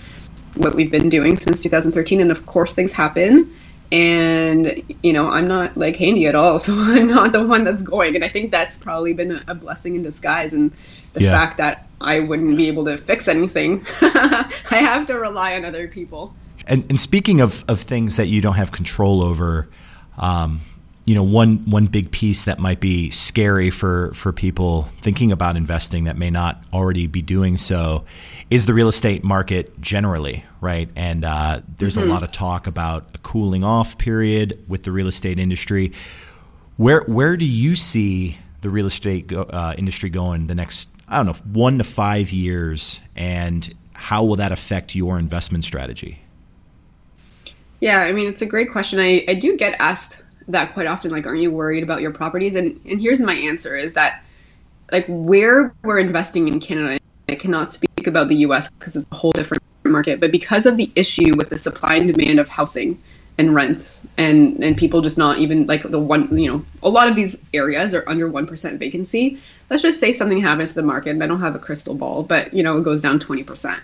what 0.55 0.75
we've 0.75 0.91
been 0.91 1.09
doing 1.09 1.37
since 1.37 1.63
2013. 1.63 2.21
And 2.21 2.31
of 2.31 2.45
course, 2.45 2.73
things 2.73 2.93
happen. 2.93 3.53
And, 3.91 4.83
you 5.03 5.11
know, 5.11 5.27
I'm 5.27 5.47
not 5.47 5.75
like 5.75 5.97
handy 5.97 6.25
at 6.27 6.35
all. 6.35 6.59
So 6.59 6.73
I'm 6.75 7.07
not 7.07 7.31
the 7.31 7.45
one 7.45 7.63
that's 7.63 7.81
going. 7.81 8.15
And 8.15 8.23
I 8.23 8.29
think 8.29 8.51
that's 8.51 8.77
probably 8.77 9.13
been 9.13 9.41
a 9.47 9.55
blessing 9.55 9.95
in 9.95 10.03
disguise. 10.03 10.53
And 10.53 10.71
the 11.13 11.23
yeah. 11.23 11.31
fact 11.31 11.57
that 11.57 11.87
I 11.99 12.21
wouldn't 12.21 12.55
be 12.57 12.67
able 12.67 12.85
to 12.85 12.97
fix 12.97 13.27
anything. 13.27 13.85
I 14.01 14.47
have 14.71 15.05
to 15.07 15.15
rely 15.15 15.55
on 15.55 15.65
other 15.65 15.87
people. 15.87 16.33
And, 16.67 16.85
and 16.89 16.99
speaking 16.99 17.41
of, 17.41 17.65
of 17.67 17.81
things 17.81 18.15
that 18.15 18.27
you 18.27 18.41
don't 18.41 18.55
have 18.55 18.71
control 18.71 19.21
over, 19.21 19.67
um, 20.17 20.61
you 21.05 21.15
know, 21.15 21.23
one 21.23 21.69
one 21.69 21.87
big 21.87 22.11
piece 22.11 22.45
that 22.45 22.59
might 22.59 22.79
be 22.79 23.09
scary 23.09 23.71
for 23.71 24.13
for 24.13 24.31
people 24.31 24.87
thinking 25.01 25.31
about 25.31 25.57
investing 25.57 26.03
that 26.03 26.17
may 26.17 26.29
not 26.29 26.63
already 26.71 27.07
be 27.07 27.21
doing 27.21 27.57
so 27.57 28.05
is 28.49 28.65
the 28.65 28.73
real 28.73 28.87
estate 28.87 29.23
market 29.23 29.79
generally, 29.81 30.45
right? 30.59 30.89
And 30.95 31.25
uh, 31.25 31.61
there's 31.77 31.97
mm-hmm. 31.97 32.09
a 32.09 32.13
lot 32.13 32.23
of 32.23 32.31
talk 32.31 32.67
about 32.67 33.07
a 33.15 33.17
cooling 33.19 33.63
off 33.63 33.97
period 33.97 34.63
with 34.67 34.83
the 34.83 34.91
real 34.91 35.07
estate 35.07 35.39
industry. 35.39 35.93
Where 36.77 37.01
where 37.07 37.35
do 37.35 37.45
you 37.45 37.75
see 37.75 38.37
the 38.61 38.69
real 38.69 38.85
estate 38.85 39.27
go, 39.27 39.43
uh, 39.43 39.73
industry 39.77 40.09
going 40.09 40.47
the 40.47 40.55
next 40.55 40.89
I 41.07 41.17
don't 41.17 41.25
know, 41.25 41.51
one 41.51 41.79
to 41.79 41.83
five 41.83 42.31
years, 42.31 42.99
and 43.15 43.73
how 43.93 44.23
will 44.23 44.37
that 44.37 44.51
affect 44.51 44.95
your 44.95 45.17
investment 45.17 45.63
strategy? 45.63 46.21
Yeah, 47.81 48.01
I 48.01 48.13
mean, 48.13 48.29
it's 48.29 48.43
a 48.43 48.45
great 48.45 48.71
question. 48.71 48.99
I, 48.99 49.25
I 49.27 49.33
do 49.33 49.57
get 49.57 49.75
asked 49.79 50.23
that 50.47 50.73
quite 50.73 50.87
often, 50.87 51.11
like, 51.11 51.25
aren't 51.25 51.41
you 51.41 51.51
worried 51.51 51.83
about 51.83 52.01
your 52.01 52.11
properties? 52.11 52.55
And, 52.55 52.79
and 52.85 52.99
here's 52.99 53.21
my 53.21 53.35
answer 53.35 53.75
is 53.75 53.93
that, 53.93 54.23
like, 54.91 55.05
where 55.07 55.73
we're 55.83 55.99
investing 55.99 56.47
in 56.47 56.59
Canada, 56.59 56.99
I 57.29 57.35
cannot 57.35 57.71
speak 57.71 58.07
about 58.07 58.27
the 58.27 58.37
US 58.37 58.69
because 58.71 58.95
it's 58.95 59.07
a 59.11 59.15
whole 59.15 59.31
different 59.31 59.63
market, 59.85 60.19
but 60.19 60.31
because 60.31 60.65
of 60.65 60.77
the 60.77 60.91
issue 60.95 61.33
with 61.37 61.49
the 61.49 61.57
supply 61.57 61.95
and 61.95 62.13
demand 62.13 62.39
of 62.39 62.47
housing, 62.47 63.01
and 63.37 63.55
rents 63.55 64.07
and 64.17 64.63
and 64.63 64.77
people 64.77 65.01
just 65.01 65.17
not 65.17 65.39
even 65.39 65.65
like 65.65 65.83
the 65.83 65.99
one 65.99 66.27
you 66.37 66.51
know 66.51 66.63
a 66.83 66.89
lot 66.89 67.07
of 67.07 67.15
these 67.15 67.41
areas 67.53 67.95
are 67.95 68.07
under 68.07 68.29
1% 68.29 68.77
vacancy. 68.77 69.39
Let's 69.69 69.81
just 69.81 69.99
say 69.99 70.11
something 70.11 70.39
happens 70.39 70.73
to 70.73 70.81
the 70.81 70.85
market 70.85 71.11
and 71.11 71.23
i 71.23 71.27
don't 71.27 71.39
have 71.39 71.55
a 71.55 71.59
crystal 71.59 71.95
ball 71.95 72.23
but 72.23 72.53
you 72.53 72.61
know 72.61 72.77
it 72.77 72.83
goes 72.83 73.01
down 73.01 73.19
20% 73.19 73.79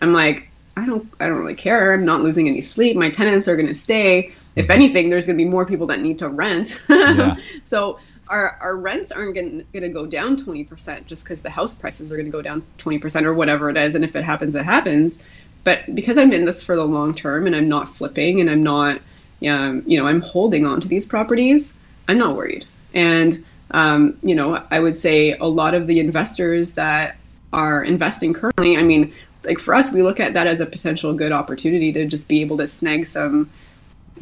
i'm 0.00 0.12
like 0.12 0.48
i 0.76 0.86
don't 0.86 1.06
i 1.20 1.26
don't 1.26 1.38
really 1.38 1.54
care. 1.54 1.92
I'm 1.92 2.04
not 2.04 2.22
losing 2.22 2.48
any 2.48 2.60
sleep. 2.60 2.96
My 2.96 3.10
tenants 3.10 3.48
are 3.48 3.56
going 3.56 3.68
to 3.68 3.74
stay 3.74 4.32
if 4.56 4.70
anything 4.70 5.10
there's 5.10 5.26
going 5.26 5.38
to 5.38 5.44
be 5.44 5.48
more 5.48 5.66
people 5.66 5.86
that 5.86 6.00
need 6.00 6.18
to 6.18 6.28
rent 6.28 6.84
yeah. 6.88 7.36
so 7.64 7.98
our, 8.28 8.56
our 8.62 8.78
rents 8.78 9.12
aren't 9.12 9.34
going 9.34 9.66
to 9.74 9.88
go 9.90 10.06
down 10.06 10.34
20% 10.34 11.04
just 11.04 11.24
because 11.24 11.42
the 11.42 11.50
house 11.50 11.74
prices 11.74 12.10
are 12.10 12.16
going 12.16 12.26
to 12.26 12.32
go 12.32 12.40
down 12.40 12.64
20% 12.78 13.24
or 13.24 13.34
whatever 13.34 13.68
it 13.68 13.76
is 13.76 13.94
and 13.94 14.04
if 14.04 14.16
it 14.16 14.24
happens 14.24 14.54
it 14.54 14.64
happens 14.64 15.22
but 15.64 15.94
because 15.94 16.18
I'm 16.18 16.32
in 16.32 16.44
this 16.44 16.62
for 16.62 16.76
the 16.76 16.84
long 16.84 17.14
term 17.14 17.46
and 17.46 17.56
I'm 17.56 17.68
not 17.68 17.88
flipping 17.88 18.40
and 18.40 18.50
I'm 18.50 18.62
not, 18.62 19.00
um, 19.48 19.82
you 19.86 19.98
know, 19.98 20.06
I'm 20.06 20.20
holding 20.20 20.66
on 20.66 20.80
to 20.80 20.88
these 20.88 21.06
properties, 21.06 21.76
I'm 22.06 22.18
not 22.18 22.36
worried. 22.36 22.66
And, 22.92 23.42
um, 23.72 24.16
you 24.22 24.34
know, 24.34 24.62
I 24.70 24.78
would 24.78 24.96
say 24.96 25.32
a 25.32 25.46
lot 25.46 25.74
of 25.74 25.86
the 25.86 25.98
investors 25.98 26.74
that 26.74 27.16
are 27.52 27.82
investing 27.82 28.34
currently, 28.34 28.76
I 28.76 28.82
mean, 28.82 29.12
like 29.44 29.58
for 29.58 29.74
us, 29.74 29.92
we 29.92 30.02
look 30.02 30.20
at 30.20 30.34
that 30.34 30.46
as 30.46 30.60
a 30.60 30.66
potential 30.66 31.12
good 31.14 31.32
opportunity 31.32 31.92
to 31.92 32.06
just 32.06 32.28
be 32.28 32.40
able 32.42 32.56
to 32.58 32.66
snag 32.66 33.06
some 33.06 33.50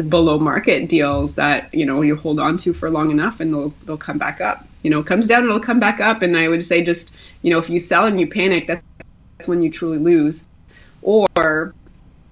below 0.09 0.39
market 0.39 0.89
deals 0.89 1.35
that 1.35 1.73
you 1.75 1.85
know 1.85 2.01
you 2.01 2.17
hold 2.17 2.41
on 2.41 2.57
to 2.57 2.73
for 2.73 2.91
long 2.91 3.11
enough 3.11 3.41
and 3.41 3.53
they'll 3.53 3.75
they'll 3.85 3.97
come 3.97 4.17
back 4.17 4.41
up 4.41 4.67
you 4.83 4.91
know 4.91 5.03
comes 5.03 5.27
down 5.27 5.45
it'll 5.45 5.61
come 5.61 5.79
back 5.79 6.01
up 6.01 6.23
and 6.23 6.37
i 6.37 6.49
would 6.49 6.63
say 6.63 6.83
just 6.83 7.35
you 7.43 7.51
know 7.51 7.59
if 7.59 7.69
you 7.69 7.79
sell 7.79 8.07
and 8.07 8.19
you 8.19 8.27
panic 8.27 8.67
that's 8.67 9.49
when 9.49 9.63
you 9.63 9.71
truly 9.71 9.99
lose 9.99 10.49
or 11.03 11.75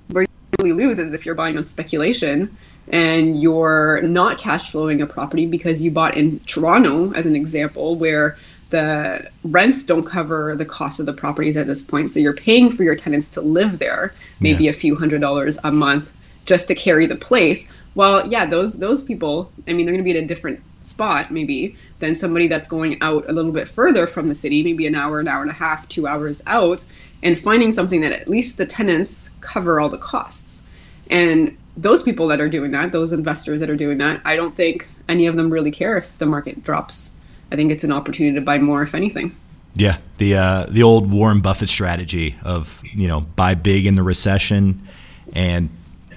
where 0.09 0.23
you 0.23 0.29
really 0.59 0.73
lose 0.73 0.99
is 0.99 1.13
if 1.13 1.27
you're 1.27 1.35
buying 1.35 1.59
on 1.59 1.65
speculation 1.65 2.57
and 2.89 3.41
you're 3.41 4.01
not 4.03 4.39
cash 4.39 4.71
flowing 4.71 5.01
a 5.01 5.07
property 5.07 5.47
because 5.47 5.83
you 5.83 5.91
bought 5.91 6.17
in 6.17 6.41
Toronto, 6.41 7.13
as 7.13 7.27
an 7.27 7.37
example, 7.37 7.95
where 7.95 8.37
the 8.71 9.29
rents 9.45 9.85
don't 9.85 10.05
cover 10.05 10.55
the 10.57 10.65
cost 10.65 11.01
of 11.01 11.07
the 11.07 11.13
properties 11.13 11.57
at 11.57 11.67
this 11.67 11.83
point. 11.83 12.13
So 12.13 12.21
you're 12.21 12.35
paying 12.35 12.71
for 12.71 12.83
your 12.83 12.95
tenants 12.97 13.29
to 13.31 13.41
live 13.41 13.79
there, 13.79 14.15
maybe 14.41 14.65
yeah. 14.65 14.71
a 14.71 14.75
few 14.75 14.97
hundred 14.97 15.21
dollars 15.21 15.59
a 15.65 15.73
month 15.73 16.13
just 16.51 16.67
to 16.67 16.75
carry 16.75 17.07
the 17.07 17.15
place. 17.15 17.73
Well, 17.95 18.27
yeah, 18.27 18.45
those 18.45 18.79
those 18.79 19.05
people, 19.05 19.53
I 19.69 19.73
mean, 19.73 19.87
they're 19.87 19.95
going 19.95 20.05
to 20.05 20.13
be 20.13 20.19
at 20.19 20.23
a 20.23 20.27
different 20.27 20.61
spot 20.81 21.31
maybe 21.31 21.77
than 22.01 22.17
somebody 22.17 22.49
that's 22.49 22.67
going 22.67 23.01
out 23.03 23.25
a 23.29 23.33
little 23.33 23.53
bit 23.53 23.69
further 23.69 24.05
from 24.09 24.27
the 24.27 24.35
city, 24.35 24.65
maybe 24.65 24.85
an 24.89 24.97
hour, 24.97 25.21
an 25.21 25.29
hour 25.29 25.43
and 25.43 25.51
a 25.51 25.55
half, 25.55 25.89
two 25.89 26.09
hours 26.09 26.43
out, 26.49 26.85
and 27.23 27.39
finding 27.39 27.71
something 27.71 28.01
that 28.01 28.11
at 28.11 28.27
least 28.27 28.59
the 28.59 28.67
tenants 28.67 29.31
cover 29.43 29.79
all 29.79 29.89
the 29.89 29.97
costs. 29.97 30.65
And 31.09 31.57
those 31.77 32.03
people 32.03 32.27
that 32.29 32.41
are 32.41 32.49
doing 32.49 32.73
that, 32.73 32.91
those 32.91 33.13
investors 33.13 33.61
that 33.61 33.71
are 33.71 33.77
doing 33.77 33.99
that, 33.99 34.21
I 34.25 34.35
don't 34.35 34.57
think 34.57 34.89
any 35.09 35.29
of 35.29 35.37
them 35.37 35.51
really 35.51 35.71
care 35.71 35.97
if 35.97 36.19
the 36.19 36.27
market 36.27 36.65
drops. 36.65 37.13
I 37.53 37.57
think 37.57 37.71
it's 37.71 37.85
an 37.85 37.93
opportunity 37.93 38.35
to 38.35 38.41
buy 38.41 38.59
more, 38.59 38.83
if 38.83 38.93
anything. 38.93 39.37
Yeah, 39.75 39.99
the 40.19 40.35
uh, 40.35 40.67
the 40.69 40.83
old 40.83 41.13
Warren 41.13 41.41
Buffett 41.43 41.69
strategy 41.69 42.35
of 42.43 42.83
you 42.93 43.07
know 43.07 43.21
buy 43.21 43.55
big 43.55 43.87
in 43.87 43.95
the 43.95 44.03
recession, 44.03 44.89
and 45.33 45.71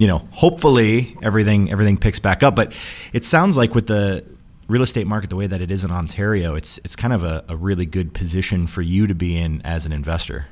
you 0.04 0.08
know 0.08 0.28
hopefully 0.32 1.16
everything 1.22 1.72
everything 1.72 1.96
picks 1.96 2.20
back 2.20 2.44
up. 2.44 2.58
But 2.58 2.76
it 3.14 3.24
sounds 3.24 3.56
like 3.56 3.74
with 3.74 3.88
the 3.88 4.26
real 4.68 4.82
estate 4.82 5.08
market 5.08 5.30
the 5.30 5.38
way 5.38 5.48
that 5.48 5.62
it 5.62 5.72
is 5.72 5.86
in 5.86 5.92
Ontario, 5.92 6.56
it's 6.56 6.78
it's 6.80 6.98
kind 6.98 7.14
of 7.14 7.24
a, 7.24 7.46
a 7.48 7.56
really 7.56 7.86
good 7.86 8.14
position 8.14 8.68
for 8.68 8.82
you 8.82 9.08
to 9.08 9.16
be 9.16 9.38
in 9.38 9.62
as 9.62 9.86
an 9.86 9.94
investor. 9.94 10.48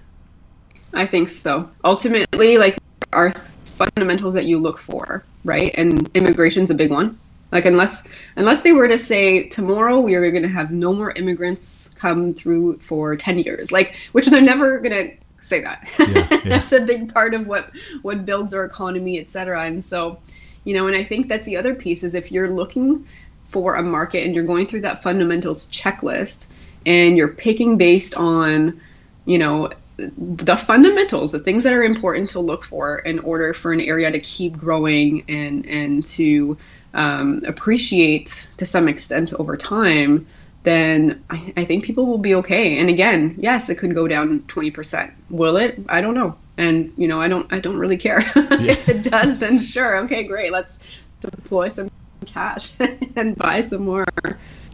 I 0.93 1.05
think 1.05 1.27
so. 1.27 1.69
Ultimately, 1.83 2.57
like 2.57 2.77
are 3.11 3.33
fundamentals 3.65 4.33
that 4.35 4.45
you 4.45 4.57
look 4.57 4.77
for, 4.77 5.25
right? 5.43 5.75
And 5.77 6.09
immigration's 6.13 6.71
a 6.71 6.75
big 6.75 6.89
one. 6.89 7.19
Like 7.51 7.65
unless 7.65 8.07
unless 8.37 8.61
they 8.61 8.71
were 8.71 8.87
to 8.87 8.97
say 8.97 9.49
tomorrow 9.49 9.99
we 9.99 10.15
are 10.15 10.31
going 10.31 10.43
to 10.43 10.47
have 10.47 10.71
no 10.71 10.93
more 10.93 11.11
immigrants 11.11 11.89
come 11.99 12.33
through 12.33 12.77
for 12.77 13.17
10 13.17 13.39
years. 13.39 13.69
Like 13.73 13.97
which 14.13 14.27
they're 14.27 14.41
never 14.41 14.79
going 14.79 14.93
to 14.93 15.20
say 15.41 15.61
that. 15.61 15.89
Yeah, 15.99 16.07
yeah. 16.31 16.39
that's 16.45 16.71
a 16.71 16.81
big 16.81 17.13
part 17.13 17.33
of 17.33 17.47
what 17.47 17.71
what 18.01 18.25
builds 18.25 18.53
our 18.53 18.65
economy, 18.65 19.19
et 19.19 19.29
cetera. 19.29 19.65
And 19.65 19.83
so, 19.83 20.19
you 20.63 20.73
know, 20.73 20.87
and 20.87 20.95
I 20.95 21.03
think 21.03 21.27
that's 21.27 21.45
the 21.45 21.57
other 21.57 21.75
piece 21.75 22.03
is 22.03 22.15
if 22.15 22.31
you're 22.31 22.49
looking 22.49 23.05
for 23.45 23.75
a 23.75 23.83
market 23.83 24.25
and 24.25 24.33
you're 24.33 24.45
going 24.45 24.65
through 24.65 24.81
that 24.81 25.03
fundamentals 25.03 25.65
checklist 25.71 26.47
and 26.85 27.17
you're 27.17 27.27
picking 27.27 27.77
based 27.77 28.15
on, 28.15 28.79
you 29.25 29.37
know, 29.37 29.69
the 29.97 30.57
fundamentals, 30.57 31.31
the 31.31 31.39
things 31.39 31.63
that 31.63 31.73
are 31.73 31.83
important 31.83 32.29
to 32.29 32.39
look 32.39 32.63
for 32.63 32.99
in 32.99 33.19
order 33.19 33.53
for 33.53 33.71
an 33.71 33.81
area 33.81 34.11
to 34.11 34.19
keep 34.19 34.57
growing 34.57 35.23
and 35.27 35.65
and 35.67 36.03
to 36.03 36.57
um, 36.93 37.41
appreciate 37.45 38.49
to 38.57 38.65
some 38.65 38.87
extent 38.87 39.33
over 39.35 39.55
time, 39.55 40.25
then 40.63 41.23
I, 41.29 41.53
I, 41.57 41.65
think 41.65 41.83
people 41.83 42.05
will 42.05 42.17
be 42.19 42.35
okay. 42.35 42.77
And 42.77 42.89
again, 42.89 43.35
yes, 43.37 43.69
it 43.69 43.77
could 43.77 43.95
go 43.95 44.07
down 44.07 44.43
twenty 44.47 44.71
percent. 44.71 45.11
Will 45.29 45.57
it? 45.57 45.79
I 45.89 46.01
don't 46.01 46.13
know. 46.13 46.35
And 46.57 46.93
you 46.97 47.07
know, 47.07 47.19
I 47.21 47.27
don't 47.27 47.51
I 47.51 47.59
don't 47.59 47.77
really 47.77 47.97
care. 47.97 48.21
Yeah. 48.35 48.71
if 48.73 48.89
it 48.89 49.03
does, 49.03 49.39
then 49.39 49.57
sure, 49.57 49.97
okay, 50.03 50.23
great. 50.23 50.51
Let's 50.51 51.01
deploy 51.19 51.67
some 51.67 51.89
cash 52.25 52.73
and 53.15 53.35
buy 53.35 53.61
some 53.61 53.83
more. 53.83 54.05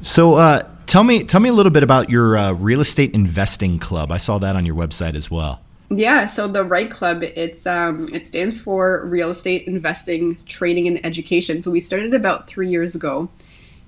So, 0.01 0.35
uh, 0.35 0.67
tell 0.85 1.03
me, 1.03 1.23
tell 1.23 1.39
me 1.39 1.49
a 1.49 1.53
little 1.53 1.71
bit 1.71 1.83
about 1.83 2.09
your 2.09 2.37
uh, 2.37 2.51
real 2.53 2.81
estate 2.81 3.13
investing 3.13 3.79
club. 3.79 4.11
I 4.11 4.17
saw 4.17 4.37
that 4.39 4.55
on 4.55 4.65
your 4.65 4.75
website 4.75 5.15
as 5.15 5.31
well. 5.31 5.61
Yeah, 5.89 6.25
so 6.25 6.49
the 6.49 6.65
REITE 6.65 6.91
Club, 6.91 7.23
it's 7.23 7.65
um, 7.65 8.07
it 8.11 8.27
stands 8.27 8.59
for 8.59 9.05
Real 9.05 9.29
Estate 9.29 9.67
Investing 9.67 10.37
Training 10.45 10.87
and 10.87 11.05
Education. 11.05 11.61
So 11.61 11.71
we 11.71 11.79
started 11.79 12.13
about 12.13 12.47
three 12.47 12.67
years 12.67 12.93
ago, 12.93 13.29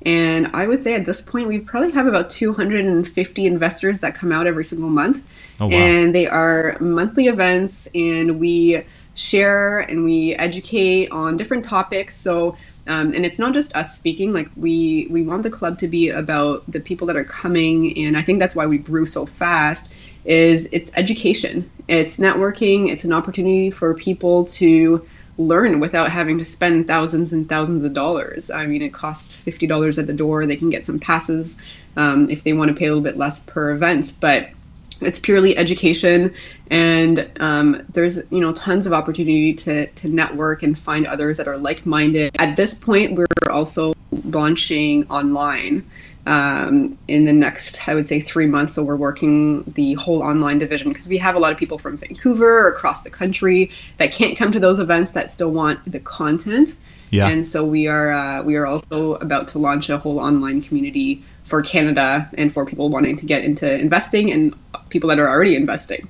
and 0.05 0.49
I 0.53 0.67
would 0.67 0.81
say 0.81 0.93
at 0.95 1.05
this 1.05 1.21
point 1.21 1.47
we 1.47 1.59
probably 1.59 1.91
have 1.91 2.07
about 2.07 2.29
250 2.29 3.45
investors 3.45 3.99
that 3.99 4.15
come 4.15 4.31
out 4.31 4.47
every 4.47 4.63
single 4.65 4.89
month, 4.89 5.23
oh, 5.59 5.67
wow. 5.67 5.71
and 5.71 6.15
they 6.15 6.27
are 6.27 6.77
monthly 6.79 7.27
events, 7.27 7.87
and 7.93 8.39
we 8.39 8.83
share 9.15 9.79
and 9.79 10.05
we 10.05 10.33
educate 10.35 11.09
on 11.11 11.35
different 11.35 11.65
topics. 11.65 12.15
So 12.15 12.55
um, 12.89 13.13
and 13.13 13.23
it's 13.23 13.37
not 13.37 13.53
just 13.53 13.75
us 13.75 13.95
speaking. 13.95 14.33
Like 14.33 14.49
we 14.55 15.07
we 15.11 15.21
want 15.21 15.43
the 15.43 15.51
club 15.51 15.77
to 15.79 15.87
be 15.87 16.09
about 16.09 16.69
the 16.69 16.79
people 16.79 17.05
that 17.07 17.15
are 17.15 17.23
coming, 17.23 17.95
and 17.99 18.17
I 18.17 18.21
think 18.21 18.39
that's 18.39 18.55
why 18.55 18.65
we 18.65 18.79
grew 18.79 19.05
so 19.05 19.27
fast. 19.27 19.93
Is 20.25 20.67
it's 20.71 20.91
education, 20.97 21.69
it's 21.87 22.17
networking, 22.17 22.91
it's 22.91 23.03
an 23.03 23.13
opportunity 23.13 23.69
for 23.69 23.93
people 23.93 24.45
to 24.45 25.05
learn 25.39 25.79
without 25.79 26.11
having 26.11 26.37
to 26.37 26.45
spend 26.45 26.85
thousands 26.85 27.33
and 27.33 27.47
thousands 27.47 27.83
of 27.83 27.93
dollars. 27.93 28.51
I 28.51 28.67
mean, 28.67 28.81
it 28.81 28.93
costs 28.93 29.35
fifty 29.35 29.65
dollars 29.65 29.97
at 29.97 30.05
the 30.05 30.13
door. 30.13 30.45
They 30.45 30.57
can 30.57 30.69
get 30.69 30.85
some 30.85 30.99
passes 30.99 31.59
um, 31.97 32.29
if 32.29 32.43
they 32.43 32.53
want 32.53 32.69
to 32.69 32.75
pay 32.75 32.85
a 32.85 32.89
little 32.89 33.03
bit 33.03 33.17
less 33.17 33.39
per 33.39 33.71
event, 33.71 34.13
but 34.19 34.49
it's 35.01 35.19
purely 35.19 35.57
education 35.57 36.33
and 36.69 37.29
um, 37.39 37.81
there's 37.93 38.29
you 38.31 38.39
know 38.39 38.51
tons 38.53 38.85
of 38.85 38.93
opportunity 38.93 39.53
to, 39.53 39.87
to 39.87 40.09
network 40.09 40.61
and 40.61 40.77
find 40.77 41.07
others 41.07 41.37
that 41.37 41.47
are 41.47 41.57
like-minded 41.57 42.35
at 42.39 42.57
this 42.57 42.73
point 42.73 43.17
we're 43.17 43.25
also 43.49 43.93
launching 44.25 45.09
online 45.09 45.85
um, 46.29 46.97
in 47.07 47.25
the 47.25 47.33
next 47.33 47.87
i 47.87 47.93
would 47.93 48.07
say 48.07 48.19
three 48.19 48.45
months 48.45 48.73
so 48.73 48.83
we're 48.83 48.95
working 48.95 49.63
the 49.75 49.93
whole 49.95 50.21
online 50.21 50.57
division 50.57 50.89
because 50.89 51.09
we 51.09 51.17
have 51.17 51.35
a 51.35 51.39
lot 51.39 51.51
of 51.51 51.57
people 51.57 51.77
from 51.77 51.97
vancouver 51.97 52.65
or 52.65 52.67
across 52.69 53.01
the 53.01 53.09
country 53.09 53.69
that 53.97 54.11
can't 54.11 54.37
come 54.37 54.51
to 54.51 54.59
those 54.59 54.79
events 54.79 55.11
that 55.11 55.29
still 55.29 55.51
want 55.51 55.79
the 55.91 55.99
content 55.99 56.77
yeah. 57.09 57.27
and 57.27 57.47
so 57.47 57.65
we 57.65 57.87
are 57.87 58.11
uh, 58.11 58.43
we 58.43 58.55
are 58.55 58.65
also 58.65 59.15
about 59.15 59.47
to 59.49 59.59
launch 59.59 59.89
a 59.89 59.97
whole 59.97 60.19
online 60.19 60.61
community 60.61 61.23
for 61.49 61.61
Canada 61.63 62.29
and 62.37 62.53
for 62.53 62.65
people 62.65 62.89
wanting 62.89 63.15
to 63.17 63.25
get 63.25 63.43
into 63.43 63.77
investing 63.79 64.31
and 64.31 64.53
people 64.89 65.09
that 65.09 65.19
are 65.19 65.27
already 65.27 65.55
investing. 65.55 66.07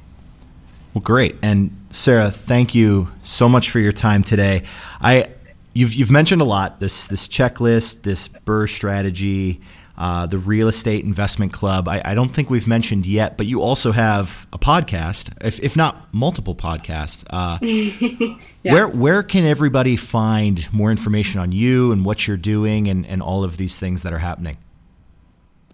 Well, 0.93 1.01
great. 1.01 1.35
And 1.41 1.75
Sarah, 1.89 2.29
thank 2.29 2.75
you 2.75 3.09
so 3.23 3.47
much 3.47 3.69
for 3.69 3.79
your 3.79 3.93
time 3.93 4.21
today. 4.21 4.63
I 5.01 5.27
you've 5.73 5.93
you've 5.93 6.11
mentioned 6.11 6.41
a 6.41 6.45
lot 6.45 6.79
this 6.79 7.07
this 7.07 7.27
checklist, 7.27 8.01
this 8.01 8.27
BRRRR 8.27 8.69
strategy, 8.69 9.61
uh, 9.99 10.25
the 10.25 10.37
real 10.37 10.69
estate 10.69 11.03
investment 11.03 11.51
club. 11.51 11.89
I, 11.89 12.01
I, 12.05 12.13
don't 12.13 12.33
think 12.33 12.49
we've 12.49 12.67
mentioned 12.67 13.05
yet, 13.05 13.35
but 13.35 13.47
you 13.47 13.61
also 13.61 13.91
have 13.91 14.47
a 14.53 14.57
podcast, 14.57 15.29
if, 15.45 15.59
if 15.59 15.75
not 15.75 16.11
multiple 16.13 16.55
podcasts. 16.55 17.25
Uh, 17.29 17.59
yeah. 18.63 18.73
Where 18.73 18.87
where 18.87 19.23
can 19.23 19.45
everybody 19.45 19.97
find 19.97 20.71
more 20.71 20.89
information 20.89 21.41
on 21.41 21.51
you 21.51 21.91
and 21.91 22.05
what 22.05 22.27
you're 22.27 22.37
doing 22.37 22.87
and, 22.87 23.05
and 23.05 23.21
all 23.21 23.43
of 23.43 23.57
these 23.57 23.77
things 23.77 24.03
that 24.03 24.13
are 24.13 24.19
happening? 24.19 24.57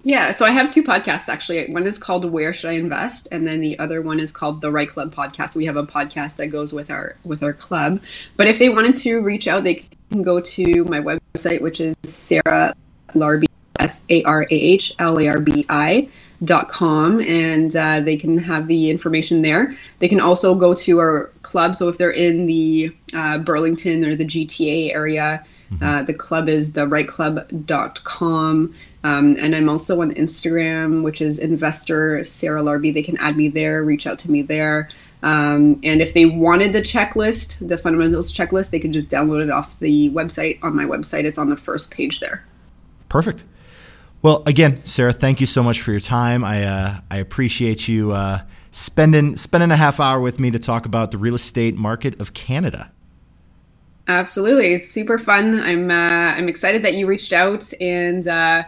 Yeah, 0.02 0.32
so 0.32 0.44
I 0.46 0.52
have 0.52 0.72
two 0.72 0.84
podcasts 0.84 1.30
actually. 1.30 1.72
One 1.72 1.86
is 1.86 2.00
called 2.00 2.26
Where 2.26 2.52
Should 2.52 2.72
I 2.72 2.74
Invest, 2.74 3.28
and 3.32 3.48
then 3.48 3.60
the 3.60 3.78
other 3.78 4.02
one 4.02 4.20
is 4.20 4.32
called 4.32 4.62
the 4.62 4.72
REITE 4.72 4.90
Club 4.90 5.14
Podcast. 5.14 5.56
We 5.56 5.66
have 5.66 5.78
a 5.78 5.84
podcast 5.84 6.38
that 6.38 6.48
goes 6.48 6.74
with 6.74 6.90
our 6.90 7.16
with 7.26 7.44
our 7.44 7.54
club. 7.54 8.02
But 8.38 8.48
if 8.48 8.58
they 8.58 8.70
wanted 8.70 8.96
to 8.98 9.20
reach 9.20 9.48
out, 9.48 9.64
they 9.64 9.84
can 10.10 10.24
go 10.24 10.40
to 10.40 10.84
my 10.86 11.00
website, 11.00 11.62
which 11.62 11.80
is 11.80 11.96
Sarah 12.04 12.76
Larbi 13.14 13.46
S 13.80 14.04
A 14.10 14.24
R 14.24 14.44
A 14.44 14.48
H 14.50 14.94
L 15.00 15.20
A 15.20 15.28
R 15.28 15.40
B 15.40 15.66
I 15.70 16.10
dot 16.44 16.68
com 16.68 17.22
and 17.22 17.76
uh, 17.78 18.02
they 18.02 18.18
can 18.18 18.38
have 18.38 18.68
the 18.68 18.90
information 18.90 19.42
there 19.42 19.74
they 20.00 20.08
can 20.08 20.20
also 20.20 20.54
go 20.54 20.74
to 20.74 21.00
our 21.00 21.32
club 21.44 21.74
so 21.74 21.88
if 21.88 21.98
they're 21.98 22.12
in 22.12 22.46
the 22.46 22.94
uh, 23.14 23.38
burlington 23.38 24.04
or 24.04 24.16
the 24.16 24.26
gta 24.26 24.94
area 24.94 25.42
mm-hmm. 25.72 25.82
uh, 25.84 26.04
the 26.04 26.14
club 26.14 26.50
is 26.50 26.74
the 26.74 26.86
reiteclub.com 26.86 28.76
um, 29.06 29.36
and 29.40 29.56
I'm 29.56 29.70
also 29.70 30.02
on 30.02 30.16
Instagram, 30.16 31.04
which 31.04 31.22
is 31.22 31.38
investor 31.38 32.24
Sarah 32.24 32.64
Larbi. 32.64 32.92
They 32.92 33.04
can 33.04 33.18
add 33.20 33.38
me 33.38 33.50
there, 33.50 33.84
reach 33.84 34.08
out 34.08 34.18
to 34.20 34.32
me 34.32 34.42
there. 34.42 34.90
Um, 35.22 35.80
and 35.84 36.02
if 36.02 36.16
they 36.16 36.26
wanted 36.26 36.74
the 36.74 36.82
checklist, 36.82 37.68
the 37.68 37.78
fundamentals 37.78 38.34
checklist, 38.34 38.72
they 38.72 38.80
could 38.80 38.94
just 38.94 39.12
download 39.12 39.44
it 39.44 39.52
off 39.52 39.78
the 39.80 40.10
website. 40.10 40.58
On 40.64 40.76
my 40.76 40.86
website, 40.86 41.24
it's 41.24 41.38
on 41.38 41.52
the 41.52 41.56
first 41.56 41.92
page 41.92 42.20
there. 42.20 42.44
Perfect. 43.08 43.44
Well, 44.26 44.42
again, 44.48 44.84
Sarah, 44.86 45.14
thank 45.14 45.40
you 45.40 45.46
so 45.46 45.62
much 45.62 45.82
for 45.82 45.92
your 45.92 46.00
time. 46.00 46.44
I 46.44 46.64
uh, 46.64 47.00
I 47.12 47.18
appreciate 47.18 47.88
you 47.88 48.12
uh, 48.12 48.42
spending 48.72 49.38
spending 49.38 49.70
a 49.70 49.76
half 49.76 50.00
hour 50.00 50.20
with 50.20 50.40
me 50.40 50.50
to 50.50 50.58
talk 50.58 50.88
about 50.88 51.12
the 51.12 51.20
real 51.20 51.36
estate 51.36 51.76
market 51.76 52.20
of 52.20 52.34
Canada. 52.34 52.92
Absolutely, 54.08 54.74
it's 54.74 54.90
super 54.90 55.20
fun. 55.20 55.60
I'm 55.60 55.92
uh, 55.92 56.34
I'm 56.36 56.48
excited 56.48 56.82
that 56.82 56.96
you 56.96 57.06
reached 57.06 57.34
out 57.34 57.72
and 57.80 58.28
uh, 58.28 58.64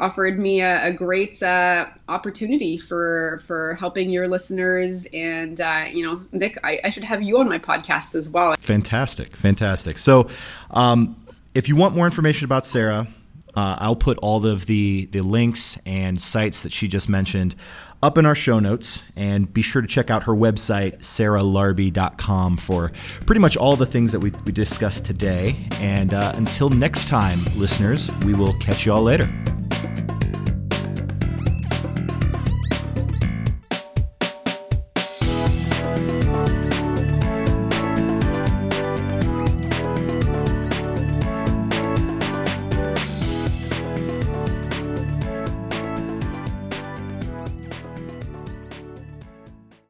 offered 0.00 0.40
me 0.40 0.62
a, 0.62 0.88
a 0.88 0.92
great 0.92 1.40
uh, 1.44 1.86
opportunity 2.08 2.76
for 2.76 3.40
for 3.46 3.74
helping 3.74 4.10
your 4.10 4.26
listeners. 4.26 5.06
And 5.14 5.60
uh, 5.60 5.84
you 5.92 6.04
know, 6.04 6.22
Nick, 6.32 6.58
I, 6.64 6.80
I, 6.82 6.90
should 6.90 7.04
have 7.04 7.22
you 7.22 7.38
on 7.38 7.48
my 7.48 7.60
podcast 7.60 8.16
as 8.16 8.30
well. 8.30 8.56
Fantastic, 8.58 9.36
fantastic. 9.36 9.96
So, 9.98 10.28
um, 10.72 11.24
if 11.54 11.68
you 11.68 11.76
want 11.76 11.94
more 11.94 12.06
information 12.06 12.46
about 12.46 12.66
Sarah, 12.66 13.06
uh, 13.54 13.76
I'll 13.78 13.96
put 13.96 14.18
all 14.18 14.46
of 14.46 14.66
the 14.66 15.06
the 15.06 15.20
links 15.20 15.78
and 15.84 16.20
sites 16.20 16.62
that 16.62 16.72
she 16.72 16.88
just 16.88 17.08
mentioned 17.08 17.54
up 18.02 18.18
in 18.18 18.26
our 18.26 18.34
show 18.34 18.58
notes. 18.58 19.02
And 19.16 19.52
be 19.52 19.62
sure 19.62 19.80
to 19.80 19.88
check 19.88 20.10
out 20.10 20.24
her 20.24 20.32
website 20.32 20.98
sarahlarbi.com 20.98 22.56
for 22.56 22.92
pretty 23.26 23.40
much 23.40 23.56
all 23.56 23.76
the 23.76 23.86
things 23.86 24.12
that 24.12 24.20
we, 24.20 24.30
we 24.44 24.52
discussed 24.52 25.04
today. 25.04 25.68
And 25.74 26.12
uh, 26.12 26.32
until 26.34 26.68
next 26.70 27.08
time 27.08 27.38
listeners 27.56 28.10
we 28.24 28.34
will 28.34 28.54
catch 28.54 28.86
you 28.86 28.92
all 28.92 29.02
later 29.02 29.30